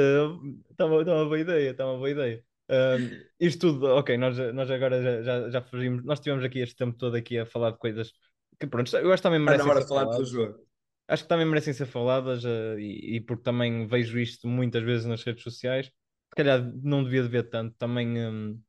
[0.71, 2.41] está uma, tá uma boa ideia, está uma boa ideia.
[2.69, 6.75] Uh, isto tudo, ok, nós, nós agora já, já, já fugimos, nós tivemos aqui este
[6.75, 8.12] tempo todo aqui a falar de coisas
[8.60, 9.63] que pronto, eu acho que também merece.
[9.63, 10.66] Na hora de falar do jogo
[11.08, 15.06] acho que também merecem ser faladas uh, e, e, porque também vejo isto muitas vezes
[15.06, 15.86] nas redes sociais.
[15.86, 17.76] Se calhar não devia de ver tanto.
[17.78, 18.60] Também um,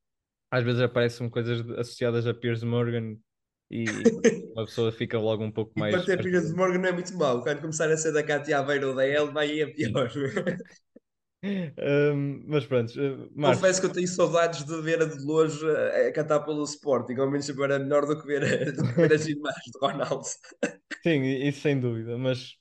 [0.51, 3.17] às vezes aparecem coisas associadas a Piers Morgan
[3.71, 3.85] e
[4.55, 5.95] uma pessoa fica logo um pouco mais.
[5.95, 7.43] E ter Piers Morgan não é muito mau.
[7.43, 10.11] Quando começar a ser da Katia Aveiro ou da El, vai a pior.
[11.43, 16.09] um, mas pronto, uh, confesso que eu tenho saudades de ver a de longe a,
[16.09, 19.13] a cantar pelo Sporting, ao menos agora melhor do que ver, a, do que ver
[19.13, 20.25] as imagens de Ronaldo.
[21.03, 22.57] Sim, isso sem dúvida, mas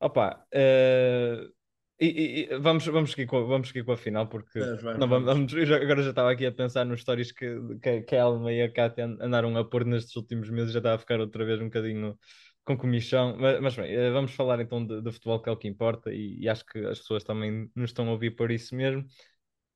[0.00, 1.58] opa, uh,
[2.00, 4.60] e, e, vamos, vamos, seguir com, vamos seguir com a final, porque
[4.98, 8.16] não, vamos, vamos, já, agora já estava aqui a pensar nos stories que, que, que
[8.16, 11.18] a Alma e a Cátia andaram a pôr nestes últimos meses, já estava a ficar
[11.18, 12.16] outra vez um bocadinho
[12.68, 15.66] com comichão, mas, mas bem, eh, vamos falar então de, futebol que é o que
[15.66, 19.06] importa e, e, acho que as pessoas também nos estão a ouvir por isso mesmo.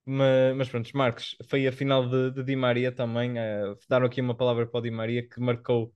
[0.04, 3.32] Mas, mas pronto, Marcos, foi a final de, de Di Maria também.
[3.32, 5.94] Uh, deram aqui uma palavra para o Di Maria que marcou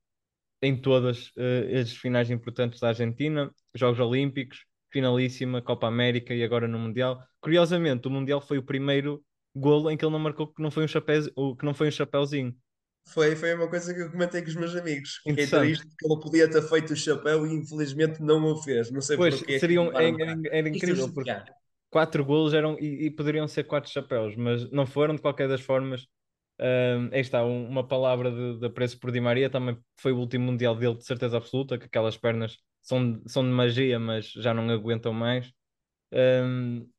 [0.62, 6.66] em todas uh, as finais importantes da Argentina, Jogos Olímpicos, finalíssima, Copa América e agora
[6.68, 7.22] no Mundial.
[7.40, 9.22] Curiosamente, o Mundial foi o primeiro
[9.54, 11.22] golo em que ele não marcou que não foi um, chapéu,
[11.58, 12.56] que não foi um chapéuzinho.
[13.08, 15.16] Foi, foi uma coisa que eu comentei com os meus amigos.
[15.28, 15.78] Fiquei Interessante.
[15.78, 18.90] triste que ele podia ter feito o chapéu e infelizmente não o fez.
[18.90, 19.60] Não sei Pois, porquê.
[19.60, 21.32] seriam, Para era, era- incrível, é porque
[21.90, 25.60] quatro golos eram e, e poderiam ser quatro chapéus, mas não foram de qualquer das
[25.62, 26.06] formas.
[27.12, 30.44] Aí está, um- uma palavra de, de apreço por Di Maria, também foi o último
[30.46, 34.68] Mundial dele, de certeza absoluta, que aquelas pernas são, são de magia, mas já não
[34.70, 35.52] aguentam mais.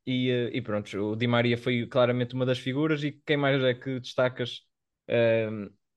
[0.05, 3.03] E, eh, e pronto, o Di Maria foi claramente uma das figuras.
[3.03, 4.61] E quem mais é que destacas,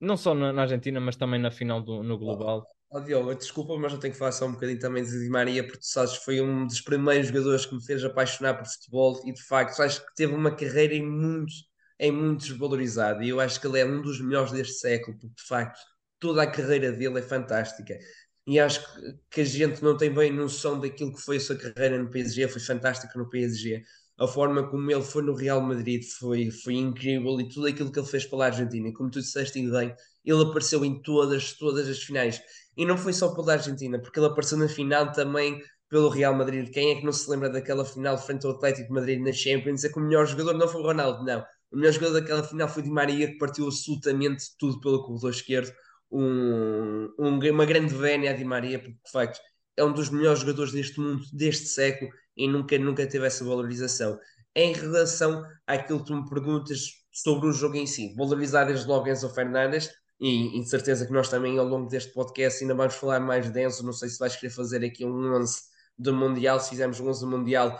[0.01, 2.65] não só na, na Argentina, mas também na final do, no Global?
[2.89, 5.63] Ó Diogo, desculpa, mas eu tenho que falar só um bocadinho também de Di Maria,
[5.63, 9.31] porque tu sabes, foi um dos primeiros jogadores que me fez apaixonar por futebol e
[9.31, 11.53] de facto acho que teve uma carreira em muito,
[11.97, 15.35] em muito desvalorizada e eu acho que ele é um dos melhores deste século, porque
[15.35, 15.79] de facto
[16.19, 17.97] toda a carreira dele é fantástica
[18.45, 18.81] e acho
[19.29, 22.47] que, a gente não tem bem noção daquilo que foi a sua carreira no PSG,
[22.47, 23.83] foi fantástica no PSG.
[24.21, 27.99] A forma como ele foi no Real Madrid foi, foi incrível e tudo aquilo que
[27.99, 28.87] ele fez pela Argentina.
[28.89, 32.39] E como tu disseste e bem, ele apareceu em todas, todas as finais.
[32.77, 36.69] E não foi só pela Argentina, porque ele apareceu na final também pelo Real Madrid.
[36.71, 39.83] Quem é que não se lembra daquela final frente ao Atlético de Madrid na Champions?
[39.83, 41.43] É que o melhor jogador não foi o Ronaldo, não.
[41.71, 45.73] O melhor jogador daquela final foi Di Maria, que partiu absolutamente tudo pelo corredor esquerdo.
[46.11, 49.39] Um, um- uma grande vénia a Di Maria, porque de facto
[49.77, 52.11] é um dos melhores jogadores deste mundo, deste século,
[52.43, 54.19] e nunca, nunca teve essa valorização.
[54.55, 56.79] Em relação àquilo que tu me perguntas
[57.11, 61.13] sobre o jogo em si, valorizar desde logo Enzo Fernandes, e, e de certeza que
[61.13, 64.17] nós também ao longo deste podcast ainda vamos falar mais de Enzo, não sei se
[64.17, 65.61] vais querer fazer aqui um 11
[65.97, 67.79] do Mundial, se fizermos um 11 do Mundial,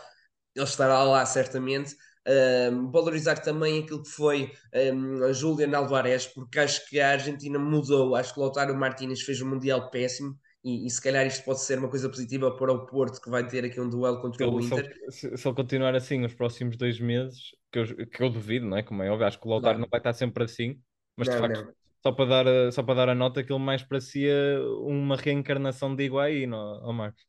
[0.56, 1.95] ele estará lá certamente.
[2.71, 4.52] Um, valorizar também aquilo que foi
[4.93, 9.21] um, a Julian Alvarez, porque acho que a Argentina mudou, acho que o Lautaro Martínez
[9.21, 12.71] fez um Mundial péssimo, e, e se calhar isto pode ser uma coisa positiva para
[12.74, 14.89] o Porto, que vai ter aqui um duelo contra o Inter.
[15.10, 18.78] se- se ele continuar assim os próximos dois meses, que eu, que eu duvido, não
[18.78, 18.84] é?
[18.84, 19.80] Como é óbvio, acho que o Lautaro Claro.
[19.80, 20.82] não vai estar sempre assim,
[21.15, 21.74] mas de Não, facto, não.
[22.04, 24.34] só para dar, a- só para dar a nota que ele mais parecia
[24.82, 26.47] uma reencarnação de Higuaín,
[26.93, 27.24] Marcos.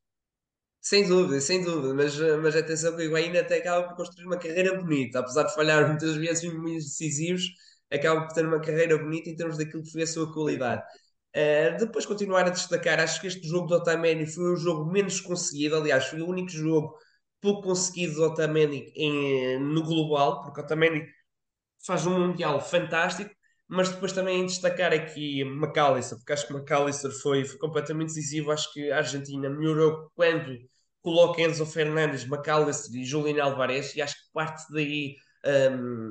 [0.80, 4.38] Sem dúvida, sem dúvida, mas, mas atenção que o Higuaín até acaba por construir uma
[4.38, 7.42] carreira bonita, apesar de falhar muitas vezes em momentos decisivos,
[7.90, 10.82] acaba por ter uma carreira bonita em termos daquilo que foi a sua qualidade.
[11.34, 15.20] Eh, depois continuar a destacar, acho que este jogo do Otamendi foi o jogo menos
[15.20, 16.94] conseguido, aliás, foi o único jogo
[17.40, 21.06] pouco conseguido do Otamendi em, no global, porque o Otamendi
[21.84, 23.30] faz um Mundial fantástico,
[23.68, 28.52] mas depois também destacar aqui McAllister, porque acho que McAllister foi, foi completamente decisivo.
[28.52, 30.58] Acho que a Argentina melhorou quando
[31.00, 35.16] coloca Enzo Fernandes, McAllister e Julián Alvarez, e acho que parte daí
[35.72, 36.08] um,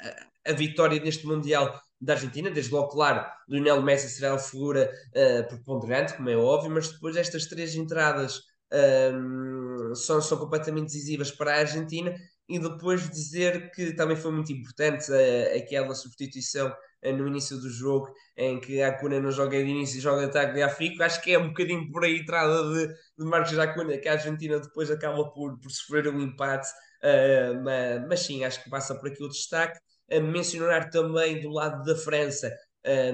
[0.00, 4.92] a, a, vitória neste Mundial da Argentina, desde logo, claro, Lionel Messi será a figura
[5.10, 8.40] uh, preponderante, como é óbvio, mas depois estas três entradas
[8.72, 12.12] um, são, são completamente decisivas para a Argentina.
[12.48, 17.70] E depois dizer que também foi muito importante uh, aquela substituição uh, no início do
[17.70, 21.02] jogo em que a Acuna não joga de início e joga de ataque de Afico,
[21.04, 24.58] acho que é um bocadinho por aí entrada de, de Marcos Acuna que a Argentina
[24.58, 26.68] depois acaba por, por sofrer um empate
[27.04, 29.78] uh, mas, mas, sim, acho que passa por aqui o destaque
[30.20, 32.52] mencionar também do lado da França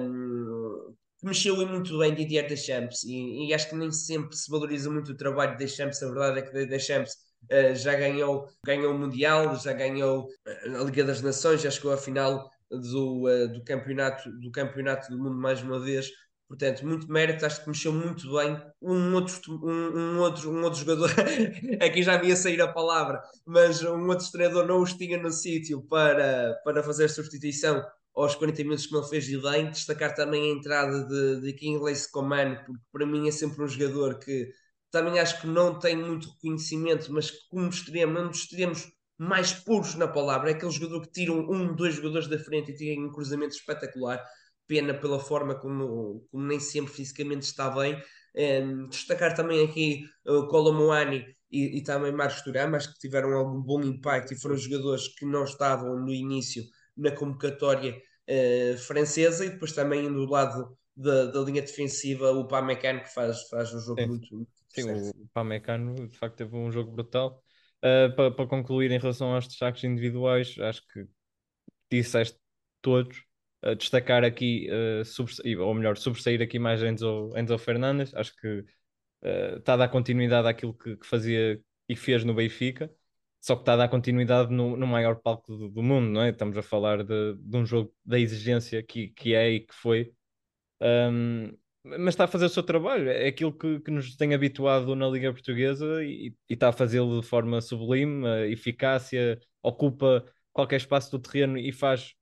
[0.00, 4.90] um, que mexeu muito bem Didier Deschamps e, e acho que nem sempre se valoriza
[4.90, 8.98] muito o trabalho de Deschamps, a verdade é que Deschamps Uh, já ganhou, ganhou o
[8.98, 14.30] Mundial, já ganhou a Liga das Nações, já chegou à final do, uh, do, campeonato,
[14.40, 16.10] do campeonato do mundo mais uma vez.
[16.48, 18.58] Portanto, muito mérito, acho que mexeu muito bem.
[18.80, 21.10] Um outro, um, um outro, um outro jogador,
[21.80, 25.30] aqui já me ia sair a palavra, mas um outro treinador não os tinha no
[25.30, 27.84] sítio para, para fazer substituição
[28.16, 29.70] aos 40 minutos que ele fez e bem.
[29.70, 34.18] Destacar também a entrada de, de Kingsley Coman, porque para mim é sempre um jogador
[34.18, 34.50] que
[34.90, 39.52] também acho que não tem muito reconhecimento, mas que como extremo, um dos extremos mais
[39.52, 43.04] puros na palavra, é aquele jogador que tira um, dois jogadores da frente e tem
[43.04, 44.24] um cruzamento espetacular.
[44.68, 48.00] Pena pela forma como, como nem sempre fisicamente está bem.
[48.36, 53.32] Um, destacar também aqui o uh, Colomoani e, e, também Marcos Turam, acho que tiveram
[53.32, 56.62] algum bom impacto e foram jogadores que não estavam no início
[56.96, 63.00] na convocatória uh, francesa e depois também do lado da, da, linha defensiva o Pamecano
[63.00, 64.06] que faz, faz um jogo Sim.
[64.06, 67.42] muito, muito Sim, o Pamecano de facto teve um jogo brutal.
[67.78, 71.06] Uh, para, para concluir em relação aos destaques individuais, acho que
[71.90, 72.38] disseste
[72.82, 73.27] todos.
[73.64, 78.14] Uh, destacar aqui, uh, ou melhor, sobressair aqui mais Enzo, Enzo Fernandes.
[78.14, 78.64] Acho que
[79.56, 82.90] está a dar continuidade àquilo que, que, fazia e fez no Benfica.
[83.40, 86.30] só que está a dar continuidade no, no maior palco do, do mundo, não é?
[86.30, 90.12] Estamos a falar de, de um jogo da exigência que, que é e que foi.
[90.80, 91.52] Um,
[91.84, 95.08] mas está a fazer o seu trabalho, é aquilo que, que nos tem habituado na
[95.08, 101.18] Liga Portuguesa e, e está a fazê-lo de forma sublime, eficácia, ocupa qualquer espaço do
[101.18, 102.14] terreno e faz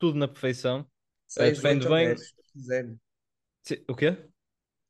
[0.00, 0.90] tudo na perfeição.
[1.26, 2.16] 6, defende 8 ou bem.
[2.16, 2.20] 10.
[2.20, 2.86] se quiser.
[3.62, 4.30] Se- O quê?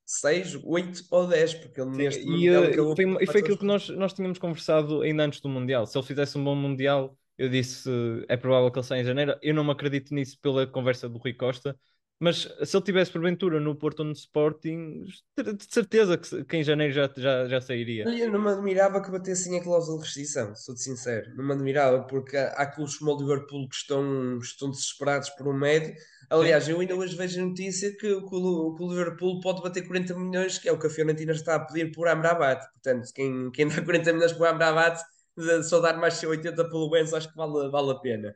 [0.04, 3.58] 6, 8 ou 10, porque ele Sim, neste e, Mundial eh, foi, e foi aquilo
[3.58, 5.86] que nós, nós tínhamos conversado ainda antes do Mundial.
[5.86, 9.04] Se ele fizesse um bom Mundial, eu disse eh, é provável que ele saia em
[9.04, 9.36] janeiro.
[9.42, 11.78] Eu não me acredito nisso pela conversa do Rui Costa,
[12.20, 15.04] mas se ele tivesse porventura no Porto ou no Sporting,
[15.36, 18.04] de certeza que, que em janeiro já, já, já sairia.
[18.04, 21.34] Eu não me admirava que batessem a cláusula de rescisão, sou-te sincero.
[21.34, 25.48] Não me admirava, porque há, há clubes como o Liverpool que estão, estão desesperados por
[25.48, 25.94] um médio.
[26.28, 28.26] Aliás, eu ainda hoje vejo a notícia que, o-
[28.74, 31.60] que o Liverpool pode bater 40 milhões, que é o que a Fiorentina está a
[31.60, 32.64] pedir por Amrabat.
[32.72, 35.00] Portanto, quem, quem dá 40 milhões por Amrabat,
[35.36, 38.34] de- só dar mais 80 pelo Benz, acho que vale, vale a pena.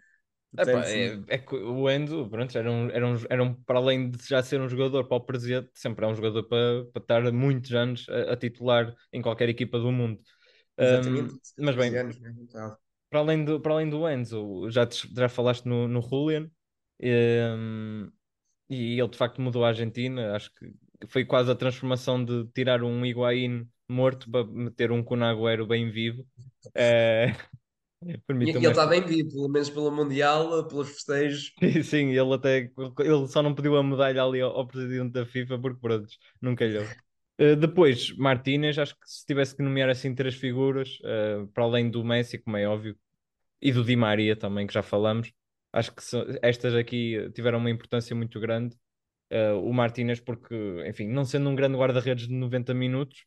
[0.56, 4.10] Epá, é, é que o Enzo, pronto, era um, era, um, era um- para além
[4.10, 7.32] de já ser um jogador para o presente, sempre é um jogador para, para estar
[7.32, 10.22] muitos anos a, a titular em qualquer equipa do mundo.
[10.78, 11.34] exatamente.
[11.34, 12.34] Um, mas bem, 15 anos, né?
[12.52, 12.78] Tal.
[13.10, 16.50] para além do, para além do Enzo, já, te- já falaste no, no Julian,
[17.02, 18.10] um,
[18.70, 20.34] e ele de facto mudou a Argentina.
[20.36, 20.72] Acho que
[21.08, 25.90] foi quase a transformação de tirar um Higuaín morto para meter um Kun Agüero bem
[25.90, 26.26] vivo.
[26.74, 27.28] Eh,
[28.40, 31.52] E, e ele está bem vivo, pelo menos pelo Mundial, pelos festejos.
[31.60, 35.24] Sim, Sim, ele até ele só não pediu a medalha ali ao, ao presidente da
[35.24, 36.08] FIFA porque pronto,
[36.40, 36.84] não calhou.
[37.40, 41.90] Uh, depois, Martínez, acho que se tivesse que nomear assim três figuras, uh, para além
[41.90, 42.96] do Messi, como é óbvio,
[43.60, 45.32] e do Di Maria também, que já falamos,
[45.72, 48.76] acho que so- estas aqui tiveram uma importância muito grande.
[49.32, 50.54] Uh, o Martínez, porque,
[50.86, 53.24] enfim, não sendo um grande guarda-redes de 90 minutos,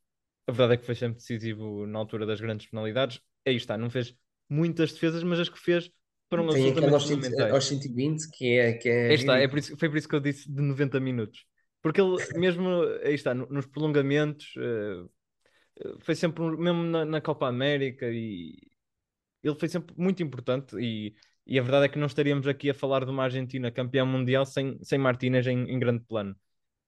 [0.48, 3.20] a verdade é que foi sempre decisivo na altura das grandes penalidades.
[3.46, 4.16] Aí está, não fez
[4.50, 5.92] muitas defesas, mas as que fez
[6.30, 7.52] foram Tem absolutamente aos, 100 fundamentais.
[7.52, 10.20] aos 120 que é, que é está, é por isso, foi por isso que eu
[10.20, 11.46] disse de 90 minutos.
[11.82, 12.70] Porque ele, mesmo,
[13.04, 15.08] aí está, no- nos prolongamentos, eh,
[16.02, 18.56] foi sempre, mesmo na, na Copa América, e
[19.44, 20.78] ele foi sempre muito importante.
[20.80, 21.16] E,
[21.48, 24.46] e a verdade é que não estaríamos aqui a falar de uma Argentina campeã mundial
[24.46, 26.36] sem, sem Martínez em, em grande plano.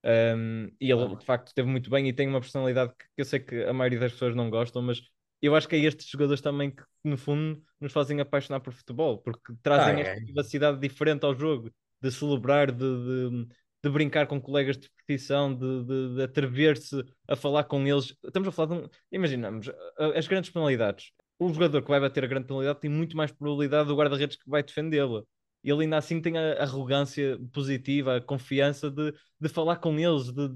[0.06, 3.26] Um, e ele de facto esteve muito bem e tem uma personalidade que, que eu
[3.26, 5.02] sei que a maioria das pessoas não gostam, mas
[5.42, 9.20] eu acho que é estes jogadores também que, no fundo, nos fazem apaixonar por futebol,
[9.20, 10.02] porque trazem Ah, é.
[10.02, 11.72] esta vivacidade diferente ao jogo,
[12.02, 13.48] de celebrar, de, de,
[13.84, 18.16] de brincar com colegas de competição, de, de, de atrever-se a falar com eles.
[18.24, 18.90] Estamos a falar de um.
[19.12, 19.70] Imaginamos,
[20.16, 21.12] as grandes penalidades.
[21.38, 24.50] O jogador que vai bater a grande penalidade tem muito mais probabilidade do guarda-redes que
[24.50, 25.24] vai defendê-la.
[25.64, 30.32] E ele ainda assim tem a arrogância positiva, a confiança de, de falar com eles.
[30.32, 30.48] De,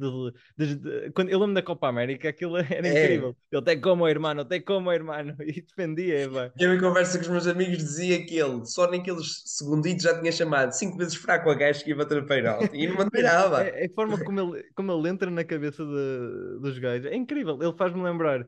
[0.58, 2.90] de, de- Quando eu lembro da Copa América, aquilo era É.
[2.90, 3.36] incrível.
[3.52, 6.30] Ele tem como irmão, tem como irmão, e defendia.
[6.32, 6.54] pá.
[6.58, 10.32] Eu em conversa com os meus amigos dizia que ele só naqueles segunditos já tinha
[10.32, 13.74] chamado cinco vezes fraco a gajo que ia bater a pênalti e não me admirava.
[13.76, 17.16] É, é a forma como ele, como ele entra na cabeça de- dos gajos é
[17.16, 17.62] incrível.
[17.62, 18.48] Ele faz-me lembrar,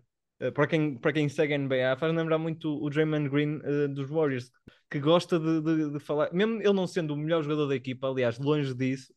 [0.53, 4.09] para quem, para quem segue a NBA, faz-me lembrar muito o Draymond Green eh, dos
[4.09, 4.51] Warriors,
[4.89, 8.07] que gosta de, de- de falar, mesmo ele não sendo o melhor jogador da equipa,
[8.07, 9.13] aliás, longe disso,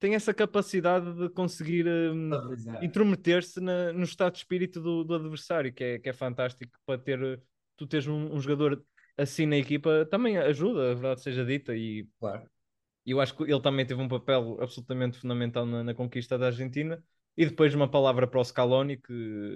[0.00, 2.10] tem essa capacidade de conseguir eh,
[2.84, 6.98] intrometer-se na- no estado de espírito do, do adversário, que é, que é fantástico para
[7.00, 7.38] ter eh,
[7.76, 8.82] tu teres um, um jogador
[9.16, 12.48] assim na equipa, também ajuda, a verdade seja dita, e Claro.
[13.06, 17.02] eu acho que ele também teve um papel absolutamente fundamental na, na conquista da Argentina.
[17.38, 19.12] E depois uma palavra para o Scaloni, que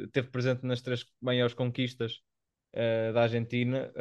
[0.07, 2.21] esteve presente nas três maiores conquistas
[2.73, 3.93] eh, da Argentina.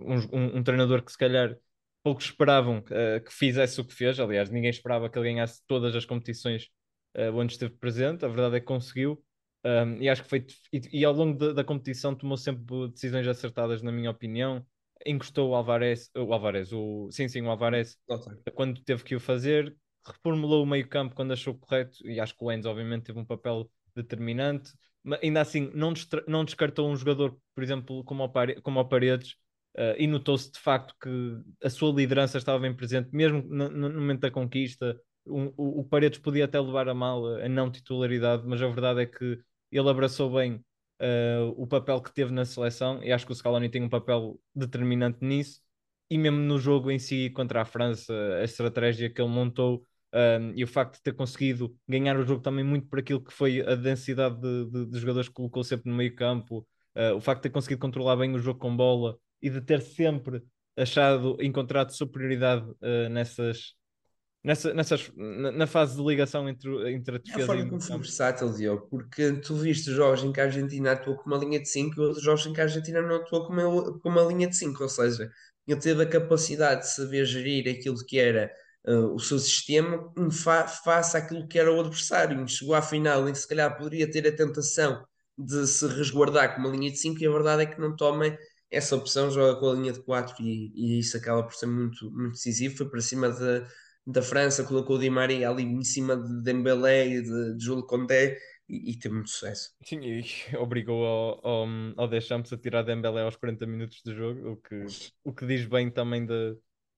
[0.00, 1.56] Um, um- um treinador que se calhar
[2.02, 4.18] poucos esperavam eh, que fizesse o que fez.
[4.18, 6.68] Aliás, ninguém esperava que ele ganhasse todas as competições
[7.14, 8.24] eh, onde esteve presente.
[8.24, 9.22] A verdade é que conseguiu.
[9.64, 10.46] Um, e acho que foi.
[10.72, 14.64] E, e ao longo da, da competição tomou sempre decisões acertadas, na minha opinião.
[15.06, 17.96] Encostou o Alvarez, o Alvarez, o, sim, sim, o Alvarez
[18.54, 19.74] quando teve que o fazer,
[20.06, 23.70] reformulou o meio-campo quando achou correto, e acho que o Enzo, obviamente, teve um papel
[23.94, 25.92] determinante, mas ainda assim, não,
[26.28, 29.36] não descartou um jogador, por exemplo, como o, Pare- como o Paredes,
[29.76, 31.08] eh, e notou-se de facto que
[31.64, 35.00] a sua liderança estava bem presente, mesmo no, no momento da conquista.
[35.24, 39.02] O, o, o Paredes podia até levar a mal a não titularidade, mas a verdade
[39.02, 39.38] é que
[39.70, 40.64] ele abraçou bem
[40.98, 44.40] eh, o papel que teve na seleção, e acho que o Scaloni tem um papel
[44.54, 45.60] determinante nisso
[46.10, 50.52] e mesmo no jogo em si contra a França, a estratégia que ele montou um,
[50.56, 53.60] e o facto de ter conseguido ganhar o jogo também muito por aquilo que foi
[53.62, 57.40] a densidade de, de- de jogadores que colocou sempre no meio campo, uh, o facto
[57.42, 60.42] de ter conseguido controlar bem o jogo com bola e de ter sempre
[60.76, 63.74] achado, encontrado superioridade uh, nessas,
[64.44, 67.64] nessa, nessas, na, na fase de ligação entre, entre a É a defesa e forma
[67.64, 71.26] o como foi versátil, Diogo, porque tu viste jogos em que a Argentina atuou com
[71.30, 73.98] uma linha de 5 e outros jogos em que a Argentina não atuou com uma,
[74.00, 75.30] com uma linha de 5, ou seja,
[75.66, 78.50] ele teve a capacidade de saber gerir aquilo que era
[78.86, 82.46] uh, o seu sistema em fa face àquilo que era o adversário.
[82.48, 85.04] Chegou à final que se calhar poderia ter a tentação
[85.36, 88.36] de se resguardar com uma linha de 5 e a verdade é que não toma
[88.70, 92.10] essa opção, joga com a linha de 4 e, e isso acaba por ser muito,
[92.10, 92.76] muito decisivo.
[92.76, 93.64] Foi para cima de
[94.06, 97.86] da França, colocou o Di Maria ali em cima de Dembélé e de, de Jules
[97.86, 99.70] Condé e, e teve muito sucesso.
[99.84, 100.24] Sim, e
[100.56, 101.66] obrigou ao, ao,
[101.96, 104.84] ao Deschamps a tirar Dembélé aos 40 minutos de jogo, o que,
[105.24, 106.56] o que diz bem também de,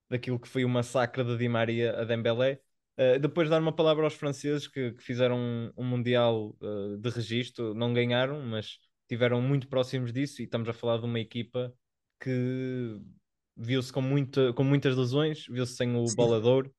[0.09, 2.59] daquilo que foi o massacre de Di Maria a Dembélé.
[2.97, 7.09] Uh, depois dar uma palavra aos franceses que, que fizeram um, um Mundial uh, de
[7.09, 11.73] registro, não ganharam, mas estiveram muito próximos disso e estamos a falar de uma equipa
[12.19, 12.99] que
[13.57, 16.15] viu-se com, muito, com muitas lesões, viu-se sem o Sim.
[16.15, 16.71] bolador.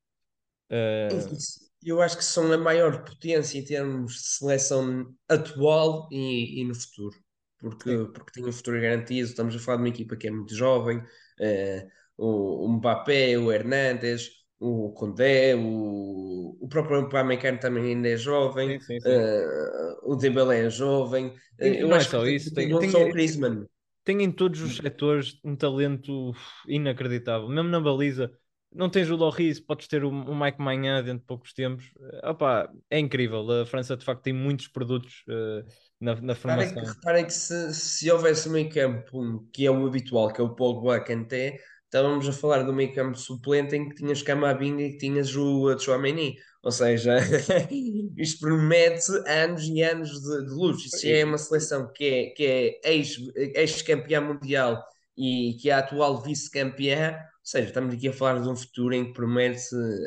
[0.71, 1.37] Uh,
[1.85, 6.75] Eu acho que são a maior potência em termos de seleção atual e, e no
[6.75, 7.17] futuro,
[7.59, 9.29] porque, porque tem um futuro garantido.
[9.29, 13.53] Estamos a falar de uma equipa que é muito jovem, uh, o, o Mbappé, o
[13.53, 19.25] Hernandes, o Condé, o, o próprio Upamecano também ainda é jovem, sim, sim, sim.
[19.25, 21.35] Uh, o Dembélé é jovem.
[21.61, 23.67] E eu não é acho só que isso, tem, tem- tem, só o Griezmann.
[24.05, 26.33] tem em todos os setores um talento
[26.69, 28.33] inacreditável, mesmo na baliza.
[28.73, 31.93] Não tens o Lloris, podes ter o, o Mike Maignan dentro de poucos tempos.
[32.23, 33.49] Eh, opá, é incrível.
[33.63, 35.65] A França de facto tem muitos produtos eh,
[36.01, 36.85] na, na Reparem que, formação.
[36.87, 40.55] reparem que se, se houvesse um meio campo que é o habitual, que é o
[40.55, 41.59] Pogba, Kanté,
[41.95, 45.75] estávamos a falar do meio campo suplente em que tinhas Camavinga e que tinhas o
[45.77, 46.37] Tchouaméni.
[46.61, 47.19] Ou seja,
[48.19, 50.85] isto promete anos e anos de, de luz.
[50.85, 52.45] Isto é uma seleção que é, que
[52.83, 54.85] é ex- ex-campeã mundial
[55.17, 57.13] e que é a atual vice-campeã.
[57.13, 59.63] Ou seja, estamos aqui a falar de um futuro em que promete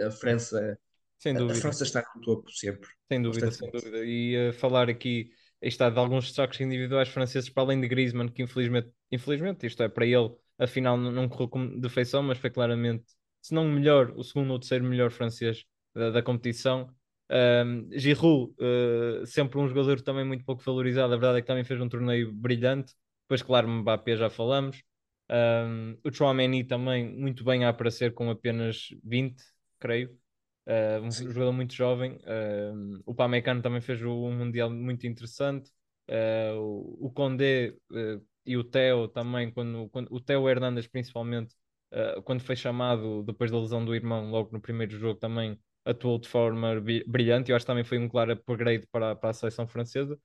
[0.06, 0.78] a França,
[1.20, 1.60] Sem a dúvida.
[1.60, 2.90] França estar no topo sempre.
[3.10, 4.04] Sem dúvida, sem dúvida.
[4.04, 5.30] E eh, falar aqui,
[5.62, 9.88] está, de alguns destaques individuais franceses, para além de Griezmann, que infelizmente, infelizmente, isto é,
[9.88, 13.06] para ele, afinal não, não correu como de feição, mas foi claramente,
[13.42, 16.90] se não o melhor, o segundo ou terceiro melhor francês da, da competição.
[17.30, 21.64] Um, Giroud, eh, sempre um jogador também muito pouco valorizado, a verdade é que também
[21.64, 22.94] fez um torneio brilhante.
[23.24, 24.82] Depois, claro, Mbappé já falamos.
[25.30, 29.44] Um, o Chouameni também muito bem a aparecer com apenas 20,
[29.80, 30.18] creio.
[30.66, 31.28] Uh, um Sim.
[31.28, 32.14] jogador muito jovem.
[32.18, 35.70] Uh, o Pamecano também fez um Mundial muito interessante.
[36.10, 41.56] Uh, o, Condé uh, e o Theo também, quando, quando o Theo Hernandes principalmente,
[41.94, 46.20] uh, quando foi chamado depois da lesão do irmão, logo no primeiro jogo, também atuou
[46.20, 47.52] de forma bri- brilhante.
[47.52, 50.20] Eu acho que também foi um claro upgrade para, para a seleção francesa.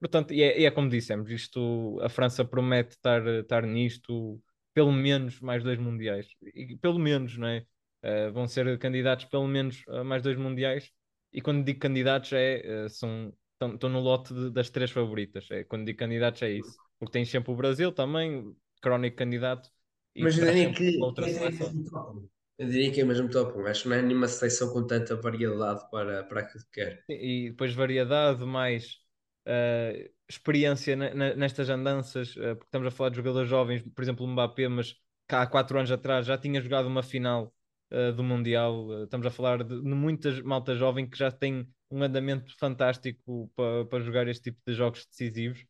[0.00, 4.40] Portanto, e é, e é como dissemos, isto, a França promete estar, estar nisto
[4.74, 6.28] pelo menos mais dois mundiais.
[6.54, 7.64] E, pelo menos, não é?
[8.04, 10.90] Uh, vão ser candidatos pelo menos a mais dois mundiais.
[11.32, 13.32] E quando digo candidatos é, uh, são,
[13.72, 15.48] estão no lote de- das três favoritas.
[15.50, 16.78] É, quando digo candidatos é isso.
[16.98, 19.70] Porque tens sempre o Brasil também, crónico candidato.
[20.18, 22.28] Mas eu diria que, outra que é mesmo top.
[22.58, 23.58] Eu diria que é mesmo top.
[23.68, 27.04] Acho que não há nenhuma seleção com tanta variedade para, para aquilo que quer.
[27.08, 28.98] e depois variedade, mais
[29.46, 34.02] eh, experiência ne- ne- nestas andanças, eh, porque estamos a falar de jogadores jovens, por
[34.02, 34.94] exemplo, o Mbappé, mas
[35.26, 37.54] cá há quatro anos atrás já tinha jogado uma final
[37.90, 39.04] eh, do Mundial.
[39.04, 43.84] Estamos a falar de, de muitas malta jovem que já tem um andamento fantástico para
[43.86, 45.64] para jogar este tipo de jogos decisivos.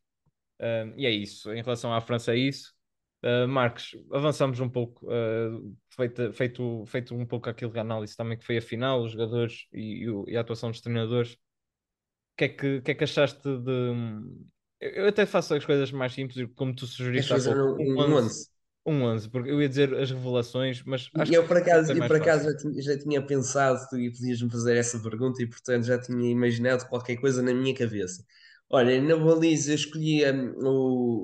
[0.59, 1.51] Eh, e é isso.
[1.53, 2.73] Em relação à França, é isso.
[3.23, 8.37] Uh, Marcos, avançamos um pouco, uh, feito, feito, feito um pouco aquilo de análise também
[8.37, 11.33] que foi a final, os jogadores e, e e a atuação dos treinadores.
[11.33, 11.37] O
[12.37, 13.93] que é que, que é que achaste de.
[14.79, 17.81] Eu até faço as coisas mais simples, como tu sugeriste fazer pouco.
[17.81, 18.47] um, Um um 11, 11?
[18.85, 22.05] um 11, porque eu ia dizer as revelações, mas acho E eu por acaso, eu
[22.07, 25.99] por acaso já tinha, já tinha pensado tu podias-me fazer essa pergunta e portanto já
[25.99, 28.23] tinha imaginado qualquer coisa na minha cabeça.
[28.69, 30.53] Olha, na baliza escolhi hum,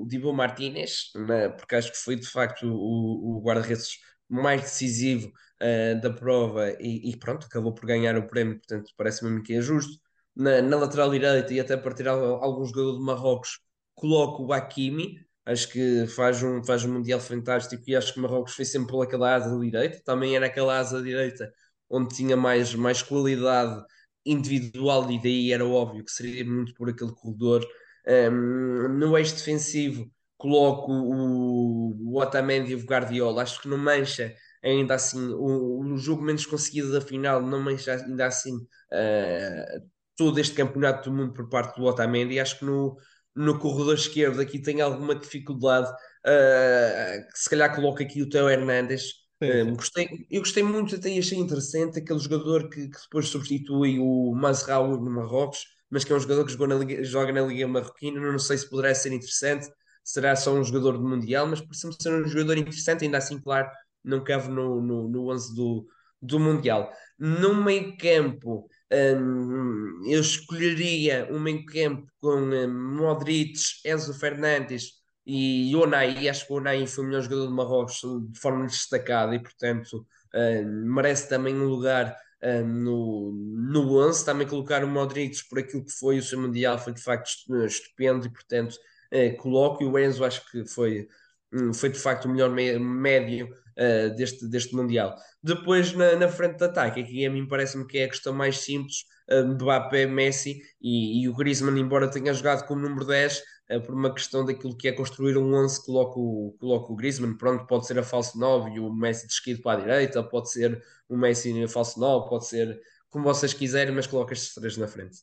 [0.02, 5.30] o Dibu Martínez, né, porque acho que foi de facto o, o guarda-redes mais decisivo
[5.60, 9.60] ah, da prova e, e pronto, acabou por ganhar o prémio, portanto parece-me que é
[9.60, 9.92] justo.
[10.34, 13.60] Na, na lateral direita e até para tirar algum jogador de Marrocos,
[13.94, 18.54] coloco o Hakimi, acho que faz um, faz um Mundial fantástico e acho que Marrocos
[18.54, 21.52] foi sempre pelaquela asa direita, também era aquela asa direita
[21.90, 23.84] onde tinha mais, mais qualidade
[24.24, 27.66] individual e daí era óbvio que seria muito por aquele corredor.
[28.06, 34.34] Um, no eixo defensivo coloco o, o Otamendi e o Guardiola, acho que não mancha
[34.62, 40.38] ainda assim o, o jogo menos conseguido da final, não mancha ainda assim uh, todo
[40.38, 42.96] este campeonato do mundo por parte do Otamendi, acho que no,
[43.34, 49.23] no corredor esquerdo aqui tem alguma dificuldade, uh, se calhar coloca aqui o Teo Hernandes,
[49.46, 49.76] Um, sim.
[49.76, 54.96] gostei, eu gostei muito, até achei interessante aquele jogador que, que depois substitui o Mazraoui
[54.98, 58.20] no Marrocos, mas que é um jogador que na Liga- joga na Liga Marroquina.
[58.20, 59.68] Não sei se poderá ser interessante,
[60.02, 63.68] será só um jogador do Mundial, mas parece-me ser um jogador interessante, ainda assim, claro,
[64.02, 65.86] não cabe no, no, no 11 do,
[66.22, 66.90] do Mundial.
[67.18, 74.92] No meio-campo, um, eu escolheria um meio-campo com um, Modric, Enzo Fernandes
[75.26, 78.00] e Unai, acho que o Unai foi o melhor jogador do Marrocos
[78.32, 84.24] de forma destacada e, portanto, eh, merece também um lugar eh, no, no 11.
[84.24, 87.64] Também colocar o Modric por aquilo que foi o seu Mundial foi de facto estu-
[87.64, 88.76] estupendo e, portanto,
[89.10, 89.82] eh, coloco.
[89.82, 91.08] E o Enzo acho que foi,
[91.52, 95.16] hum, foi de facto o melhor me- médio eh, deste, deste Mundial.
[95.42, 98.58] Depois, na, na frente de ataque, aqui a mim parece-me que é a questão mais
[98.58, 99.04] simples.
[99.30, 103.44] Uh, Mbappé, Messi e, e o Griezmann, embora tenha jogado como número 10, eh,
[103.80, 107.66] por uma questão daquilo que é construir um 11, coloco, o- coloco o Griezmann, pronto,
[107.66, 110.82] pode ser a falso 9 e o Messi de esquerdo para a direita, pode ser
[111.08, 114.88] o Messi a falso 9, pode ser como vocês quiserem, mas coloco estes três na
[114.88, 115.18] frente.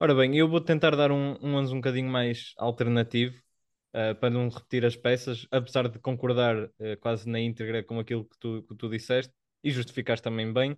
[0.00, 3.34] Ora bem, eu vou tentar dar um, um 11 um bocadinho mais alternativo,
[3.94, 8.24] eh, para não repetir as peças, apesar de concordar eh, quase na íntegra com aquilo
[8.26, 9.32] que tu, que tu disseste
[9.64, 10.76] e justificaste também bem.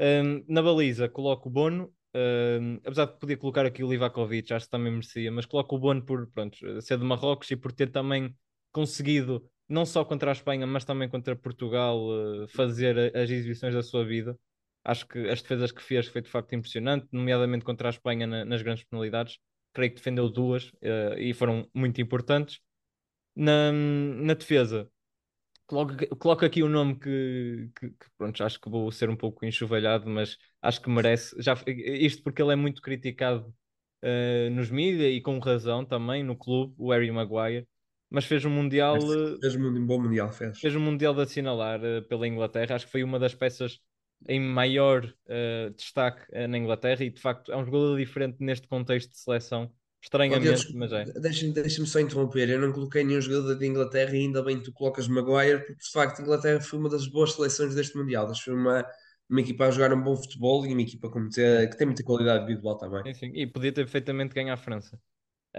[0.00, 4.66] Um, na baliza coloco o Bono, um, apesar de poder colocar aqui o Livakovic, acho
[4.66, 7.90] que também merecia, mas coloco o Bono por pronto, ser de Marrocos e por ter
[7.90, 8.34] também
[8.72, 13.82] conseguido, não só contra a Espanha, mas também contra Portugal, uh, fazer as exibições da
[13.82, 14.38] sua vida.
[14.84, 18.44] Acho que as defesas que fez foi de facto impressionante, nomeadamente contra a Espanha na-
[18.44, 19.38] nas grandes penalidades.
[19.72, 22.60] Creio que defendeu duas uh, e foram muito importantes.
[23.34, 24.90] Na, na defesa,
[25.70, 29.46] Coloco, coloco aqui o nome que, que, que, pronto, acho que vou ser um pouco
[29.46, 31.32] enxovalhado, mas acho que merece.
[31.40, 33.54] Já, isto porque ele é muito criticado
[34.02, 37.68] uh, nos mídias e com razão também no clube, o Harry Maguire,
[38.10, 38.96] mas fez um Mundial,
[39.40, 40.58] Fez um bom Mundial, fez.
[40.58, 42.74] fez um Mundial de assinalar uh, pela Inglaterra.
[42.74, 43.78] Acho que foi uma das peças
[44.28, 49.10] em maior uh, destaque na Inglaterra e de facto é um jogador diferente neste contexto
[49.10, 49.72] de seleção.
[50.02, 51.04] Estranhamente, Oh, mas é.
[51.20, 52.48] Deixa-me deixa só interromper.
[52.50, 55.82] Eu não coloquei nenhum jogador de Inglaterra e ainda bem que tu colocas Maguire, porque
[55.82, 58.32] de facto a Inglaterra foi uma das boas seleções deste Mundial.
[58.36, 58.84] Foi uma,
[59.28, 62.02] uma equipa a jogar um bom futebol e uma equipa com muita- que tem muita
[62.04, 63.04] qualidade individual também.
[63.04, 63.32] Sim, sim.
[63.34, 65.00] E podia ter perfeitamente ganho a França.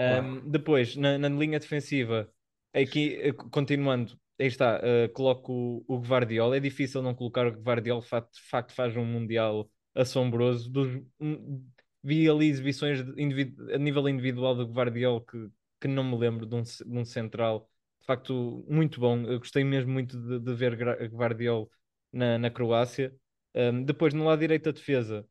[0.04, 0.26] Claro.
[0.26, 2.32] Um, depois, na, na linha defensiva,
[2.74, 5.54] aqui eh, continuando, aí está, eh, coloco
[5.88, 6.58] o, o Guardiola.
[6.58, 10.70] É difícil não colocar o Guardiola, de facto, de facto faz um Mundial assombroso.
[10.72, 11.68] Dos, um,
[12.04, 15.50] vi ali exibições a nível individual do Guardiola que,
[15.80, 17.70] que não me lembro de um, de um central.
[18.00, 19.22] De facto, muito bom.
[19.24, 20.76] Eu gostei mesmo muito de, de ver
[21.12, 21.68] Guardiola
[22.12, 23.14] na, na Croácia.
[23.54, 25.26] Um, depois, no lado direito da defesa,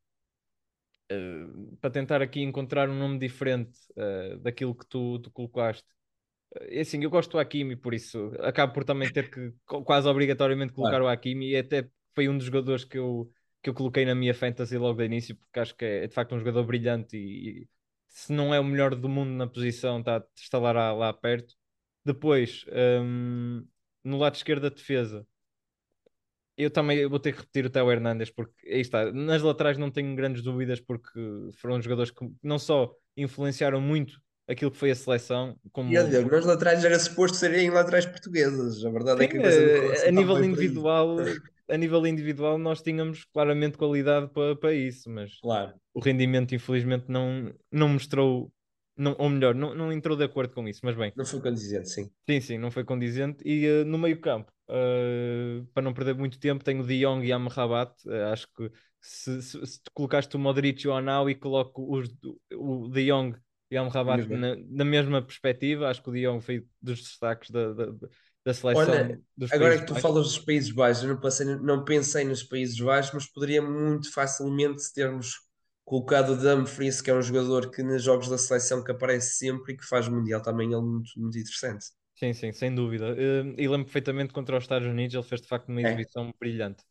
[1.11, 5.87] uh, para tentar aqui encontrar um nome diferente uh, daquilo que tu, tu colocaste.
[6.53, 10.73] É assim, eu gosto do Hakimi, por isso acabo por também ter que quase obrigatoriamente
[10.73, 11.05] colocar Claro.
[11.05, 14.33] o Hakimi e até foi um dos jogadores que eu, que eu coloquei na minha
[14.33, 17.69] fantasy logo de início, porque acho que é, de facto um jogador brilhante e, e
[18.09, 21.55] se não é o melhor do mundo na posição, está, está lá, lá perto.
[22.03, 22.65] Depois,
[23.03, 23.65] hum,
[24.03, 25.25] no lado esquerdo da defesa,
[26.57, 29.89] eu também vou ter que repetir o Theo Hernandes, porque aí está, nas laterais não
[29.89, 31.19] tenho grandes dúvidas, porque
[31.57, 36.45] foram jogadores que não só influenciaram muito aquilo que foi a seleção, como E olha,
[36.45, 38.83] laterais era suposto serem laterais portugueses.
[38.85, 41.17] A verdade é que a coisa Sim, não eh, assim a tão nível individual,
[41.71, 45.79] a nível individual nós tínhamos claramente qualidade para, para isso, mas Claro.
[45.93, 48.53] o rendimento infelizmente não, não mostrou,
[48.97, 51.89] não, ou melhor, não, não entrou de acordo com isso, mas bem, Não foi condizente,
[51.89, 52.11] sim.
[52.29, 53.43] sim, sim, não foi condizente.
[53.47, 57.25] E eh, no meio campo, eh, para não perder muito tempo, tenho o De Jong
[57.25, 61.29] e Amrabat, Eh, acho que se, se, se tu colocaste o Modric e o Anau
[61.29, 62.09] e coloco os,
[62.55, 63.37] o De Jong
[63.69, 67.49] e o Amrabat na, na mesma perspectiva, acho que o De Jong foi dos destaques
[67.49, 68.07] da, da, da
[68.53, 69.95] seleção Olha, dos Agora que tu Baixos.
[69.95, 74.11] falas dos Países Baixos, eu não, passei, não pensei nos Países Baixos, mas poderia muito
[74.13, 75.35] facilmente termos
[75.85, 79.73] colocado o Dumfries, que é um jogador que nos jogos da seleção que aparece sempre
[79.73, 81.85] e que faz Mundial também, ele muito, muito interessante.
[82.15, 83.15] Sim, sim, sem dúvida.
[83.17, 86.05] Eh, e lembro perfeitamente contra os Estados Unidos, ele fez de facto uma É.
[86.05, 86.83] exibição brilhante.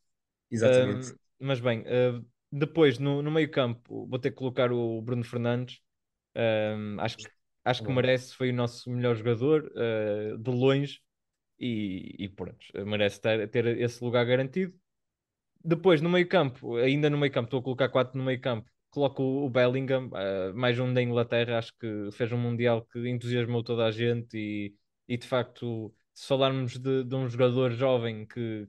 [0.51, 1.09] Exatamente.
[1.09, 5.81] Um, mas bem, uh, depois no, no meio-campo vou ter que colocar o Bruno Fernandes.
[6.99, 7.31] Acho, que-
[7.65, 9.71] acho que merece, foi o nosso melhor jogador
[10.39, 11.01] de longe
[11.61, 14.75] e, e pronto, merece ter, ter esse lugar garantido.
[15.65, 18.71] Depois no meio-campo, ainda no meio-campo, estou a colocar quatro no meio-campo.
[18.91, 21.59] Coloco o o Bellingham, uh, mais um da Inglaterra.
[21.59, 24.75] Acho que fez um Mundial que entusiasmou toda a gente e,
[25.09, 28.69] e de facto, se falarmos de, de um jogador jovem que,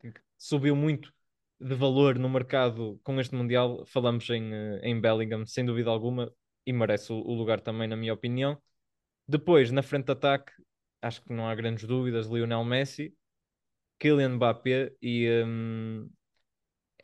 [0.00, 1.12] que- que subiu muito
[1.60, 6.32] de valor no mercado com este Mundial, falamos em, eh, em Bellingham, sem dúvida alguma,
[6.66, 8.60] e merece o, o lugar também, na minha opinião.
[9.28, 10.52] Depois, na frente de ataque,
[11.02, 13.14] acho que não há grandes dúvidas, Lionel Messi.
[13.98, 16.10] Kylian Mbappé e hum,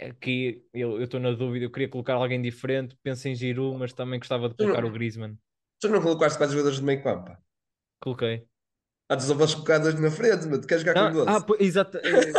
[0.00, 4.18] aqui eu estou na dúvida, eu queria colocar alguém diferente, penso em Giroud, mas também
[4.20, 5.38] gostava de Tu não- colocar o Griezmann.
[5.80, 7.36] Tu não colocaste quatro jogadores de meio campo?
[8.00, 8.46] Coloquei.
[9.08, 11.36] Ah, tu só podes colocar dois na frente, mas tu queres jogar Não, com 12.
[11.36, 11.98] ah, pô, exato.
[12.04, 12.36] eh,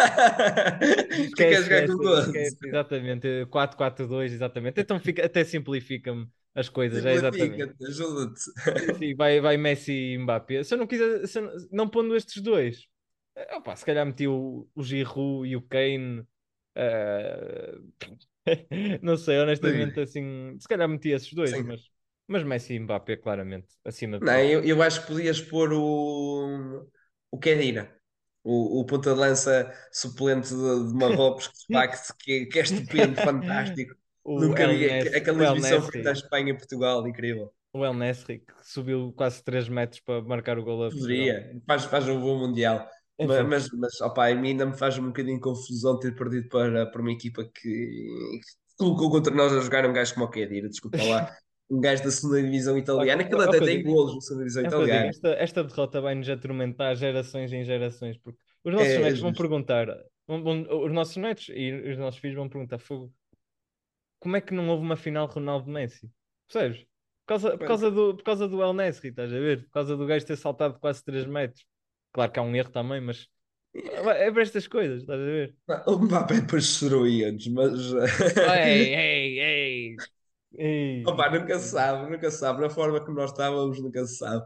[1.36, 2.38] tu queres jogar com esquece, 12.
[2.38, 4.80] esquece, exatamente, 4-4-2, exatamente.
[4.82, 7.72] Então fica, até simplifica-me as coisas, é exatamente.
[7.88, 8.42] Ajuda-te.
[9.02, 10.64] Sim, vai, vai Messi e Mbappé.
[10.64, 12.88] Se eu não quiser, se eu não, não pondo estes dois,
[13.36, 16.26] eh, opa, se calhar meti o, o Giroud e o Kane.
[16.76, 17.74] eh,
[19.02, 21.64] não sei, honestamente, assim, se calhar meti esses dois, Sim.
[21.64, 21.82] mas,
[22.28, 26.88] mas Messi e Mbappé, claramente, acima de Não, eu, eu acho que podias pôr o,
[27.32, 27.94] o Kedira,
[28.44, 30.56] o, o ponta de lança suplente de,
[30.90, 31.56] de Marrocos, que
[32.24, 33.96] que, que é estupendo, fantástico.
[34.26, 37.54] O Nunca El vi aquela exibição frente à Espanha e Portugal, incrível.
[37.72, 40.90] O El Nesri, que subiu quase 3 metros para marcar o gol a.
[40.90, 42.88] Poderia, faz, faz um bom Mundial.
[43.20, 43.44] Enfim.
[43.44, 47.02] Mas, mas, opa, a mim ainda me faz um bocadinho confusão ter perdido para, para
[47.02, 48.42] uma equipa que, que
[48.78, 51.32] colocou contra nós a jogar um gajo como o Kedira, desculpa lá.
[51.68, 54.68] Um gajo da segunda divisão italiana, que ele até tem golos na segunda divisão É
[54.68, 55.08] digo, italiana.
[55.08, 59.88] esta, esta derrota vai-nos atormentar gerações em gerações, porque os nossos É, netos vão perguntar,
[60.28, 63.12] vão- vão- os nossos netos e os nossos filhos vão perguntar, "Fogo,
[64.26, 66.10] como é que não houve uma final Ronaldo-Messi?
[66.48, 66.80] Percebes?
[66.80, 69.66] Por causa, por, causa do, por causa do El Nesri, estás a ver?
[69.66, 71.64] Por causa do gajo ter saltado quase 3 metros.
[72.12, 73.28] Claro que há um erro também, mas
[73.76, 75.56] é para estas coisas, estás a ver?
[75.86, 77.94] O Mbappé depois chorou antes, mas
[78.66, 79.96] Ei, ei, ei!
[80.58, 81.04] ei.
[81.06, 82.62] Opa, nunca se sabe, nunca se sabe.
[82.62, 84.44] Na forma como nós estávamos, nunca se sabe.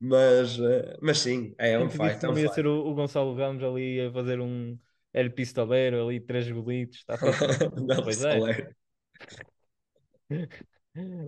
[0.00, 3.36] Mas, eh, mas sim, é um fight, que é não ia ser o, o Gonçalo
[3.36, 4.76] Ramos ali a fazer um
[5.12, 7.80] El Pistoleiro, ali três golitos, está feito.
[7.80, 8.74] Não, Pois é.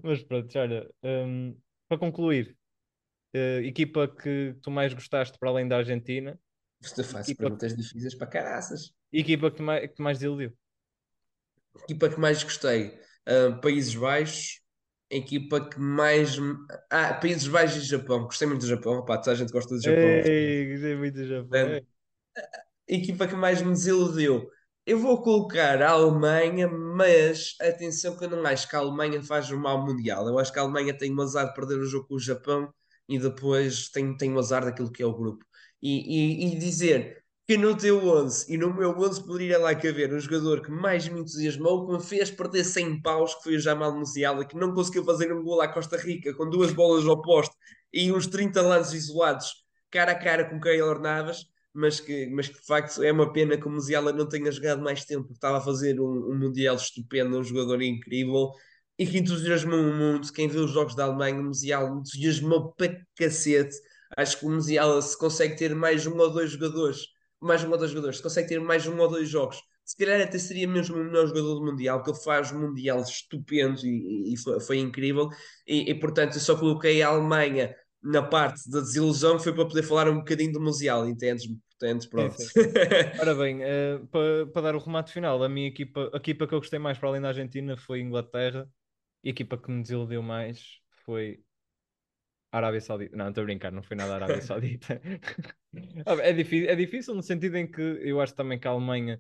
[0.03, 1.57] Mas pronto, olha, hum,
[1.89, 2.57] para concluir,
[3.35, 6.39] eh, equipa que tu mais gostaste para além da Argentina,
[6.81, 8.93] Isto faz Equipa- perguntas difíceis para caraças.
[9.13, 10.53] equipa que mais, que mais desiludiu.
[11.85, 14.61] Equipa que mais gostei, ah, Países Baixos.
[15.11, 16.37] Equipa que mais.
[16.91, 18.25] Ah, Países Baixos e Japão.
[18.25, 18.95] Gostei muito do Japão.
[18.99, 20.01] Opá, toda a gente gosta do Japão.
[20.25, 21.81] Ei, gostei muito do Japão.
[22.89, 24.49] Equipa que mais me desiludiu.
[24.85, 29.51] Eu vou colocar a Alemanha, mas atenção que eu não acho que a Alemanha faz
[29.51, 30.27] um mau Mundial.
[30.27, 32.73] Eu acho que a Alemanha tem o azar de perder o jogo com o Japão
[33.09, 35.45] e depois tem, tem o azar daquilo que é o grupo.
[35.81, 40.13] E, e- e dizer que no teu 11 e no meu 11 poderia lá caber
[40.13, 43.61] um jogador que mais me entusiasmou, que me fez perder 100 paus, que foi o
[43.61, 47.21] Jamal Musiala, que não conseguiu fazer um gol à Costa Rica com duas bolas ao
[47.23, 47.55] poste
[47.93, 52.49] e uns 30 lances isolados cara a cara com o Keylor Navas mas que, mas
[52.49, 55.35] que de facto é uma pena que o Musiala não tenha jogado mais tempo, porque
[55.35, 58.51] estava a fazer um, um Mundial estupendo, um jogador incrível
[58.99, 60.33] e que entusiasmou muito.
[60.33, 63.77] Quem vê os jogos da Alemanha, o Musiala entusiasmou para cacete.
[64.17, 67.07] Acho que o Musiala se consegue ter mais um ou dois jogadores,
[67.41, 70.21] mais um ou dois jogadores, se consegue ter mais um ou dois jogos, se calhar
[70.21, 74.33] até seria mesmo o melhor jogador do Mundial, porque ele faz um Mundial estupendo e,
[74.33, 75.29] e foi, foi incrível.
[75.67, 79.83] E, e portanto, eu só coloquei a Alemanha na parte da desilusão foi para poder
[79.83, 81.59] falar um bocadinho do Musial, entendes-me?
[81.79, 82.35] Portanto, pronto.
[82.41, 82.61] sim.
[83.21, 86.55] Ora bem, eh, para, para dar o remate final, a minha equipa, a equipa que
[86.55, 88.69] eu gostei mais para além da Argentina foi Inglaterra
[89.23, 91.41] e a equipa que me desiludiu mais foi
[92.53, 93.17] a Arábia Saudita.
[93.17, 95.01] Não, estou a brincar, não foi nada a Arábia Saudita.
[96.05, 99.19] Ah, é, difícil, é difícil no sentido em que eu acho também que a Alemanha,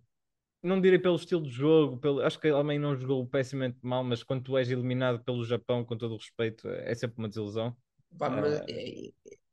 [0.62, 4.04] não direi pelo estilo de jogo, pelo, acho que a Alemanha não jogou pessimamente mal,
[4.04, 7.74] mas quando tu és eliminado pelo Japão, com todo o respeito, é sempre uma desilusão.
[8.18, 9.10] Pá, mas Ah, é,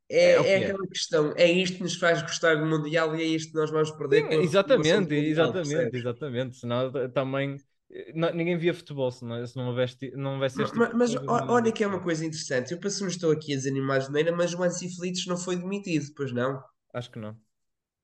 [0.10, 0.76] é é, é é.
[0.76, 3.72] aquela questão, é isto que nos faz gostar do Mundial e é isto que nós
[3.72, 6.56] vamos perder Sim, exatamente, Mundial, exatamente, exatamente.
[6.58, 7.58] Senão também
[7.92, 10.94] eh, não- ninguém via futebol se não, se não houvesse, não houvesse este Ma- tipo
[10.94, 11.20] Mas, coisa.
[11.28, 14.32] olha que é uma coisa interessante, eu penso que estou aqui a desanimar de maneira,
[14.36, 16.62] mas o Ansi Flick não foi demitido, pois não?
[16.94, 17.36] Acho que não.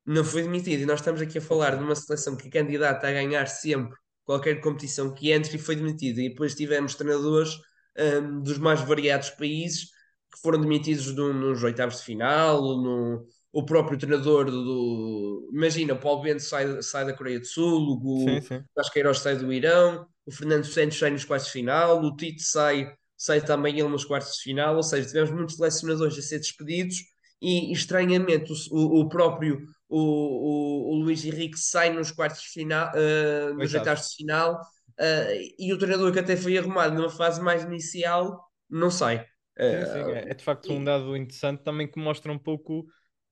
[0.06, 3.08] Não foi demitido, e nós estamos aqui a falar de uma seleção que é candidata
[3.08, 6.20] a ganhar sempre qualquer competição que entre e foi demitido.
[6.20, 7.56] E depois tivemos treinadores
[7.98, 9.90] hum, dos mais variados países
[10.36, 16.00] que foram demitidos no- nos oitavos de final, no, o próprio treinador do, Imagina, o
[16.00, 18.64] Paulo Bento sai, sai da Coreia do Sul, o sim.
[18.76, 22.94] Casqueiros sai do Irão, o Fernando Santos sai nos quartos de final, o Tite sai,
[23.18, 26.98] sai também ele nos quartos de final, ou seja, tivemos muitos selecionadores a ser despedidos
[27.42, 32.92] e estranhamente o, o- próprio o, o, o Luís Henrique sai nos quartos de final,
[32.94, 34.10] ah, nos Oitavos.
[34.10, 34.60] de final,
[35.00, 35.28] ah,
[35.60, 39.26] e o treinador que até foi arrumado numa fase mais inicial não sai.
[39.64, 42.86] Sim, sim, Ah, é, é de facto um dado interessante também que mostra um pouco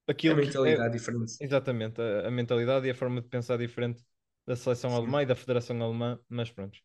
[0.07, 1.33] aquilo a que é mentalidade diferente.
[1.39, 4.03] exatamente a, a mentalidade e a forma de pensar diferente
[4.45, 6.79] da seleção alemã e da Federação Alemã, mas pronto.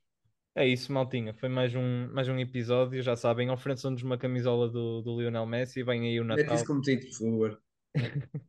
[0.54, 1.34] É isso, maltinha.
[1.34, 3.02] Foi mais um, mais um episódio.
[3.02, 5.82] Já sabem, ofereçam-nos uma camisola do, do Lionel Messi.
[5.84, 6.54] Vem aí o Mete Natal.
[6.54, 7.62] isso como título, por favor.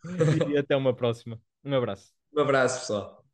[0.45, 1.41] e até uma próxima.
[1.63, 2.13] Um abraço.
[2.33, 3.18] Um abraço, pessoal.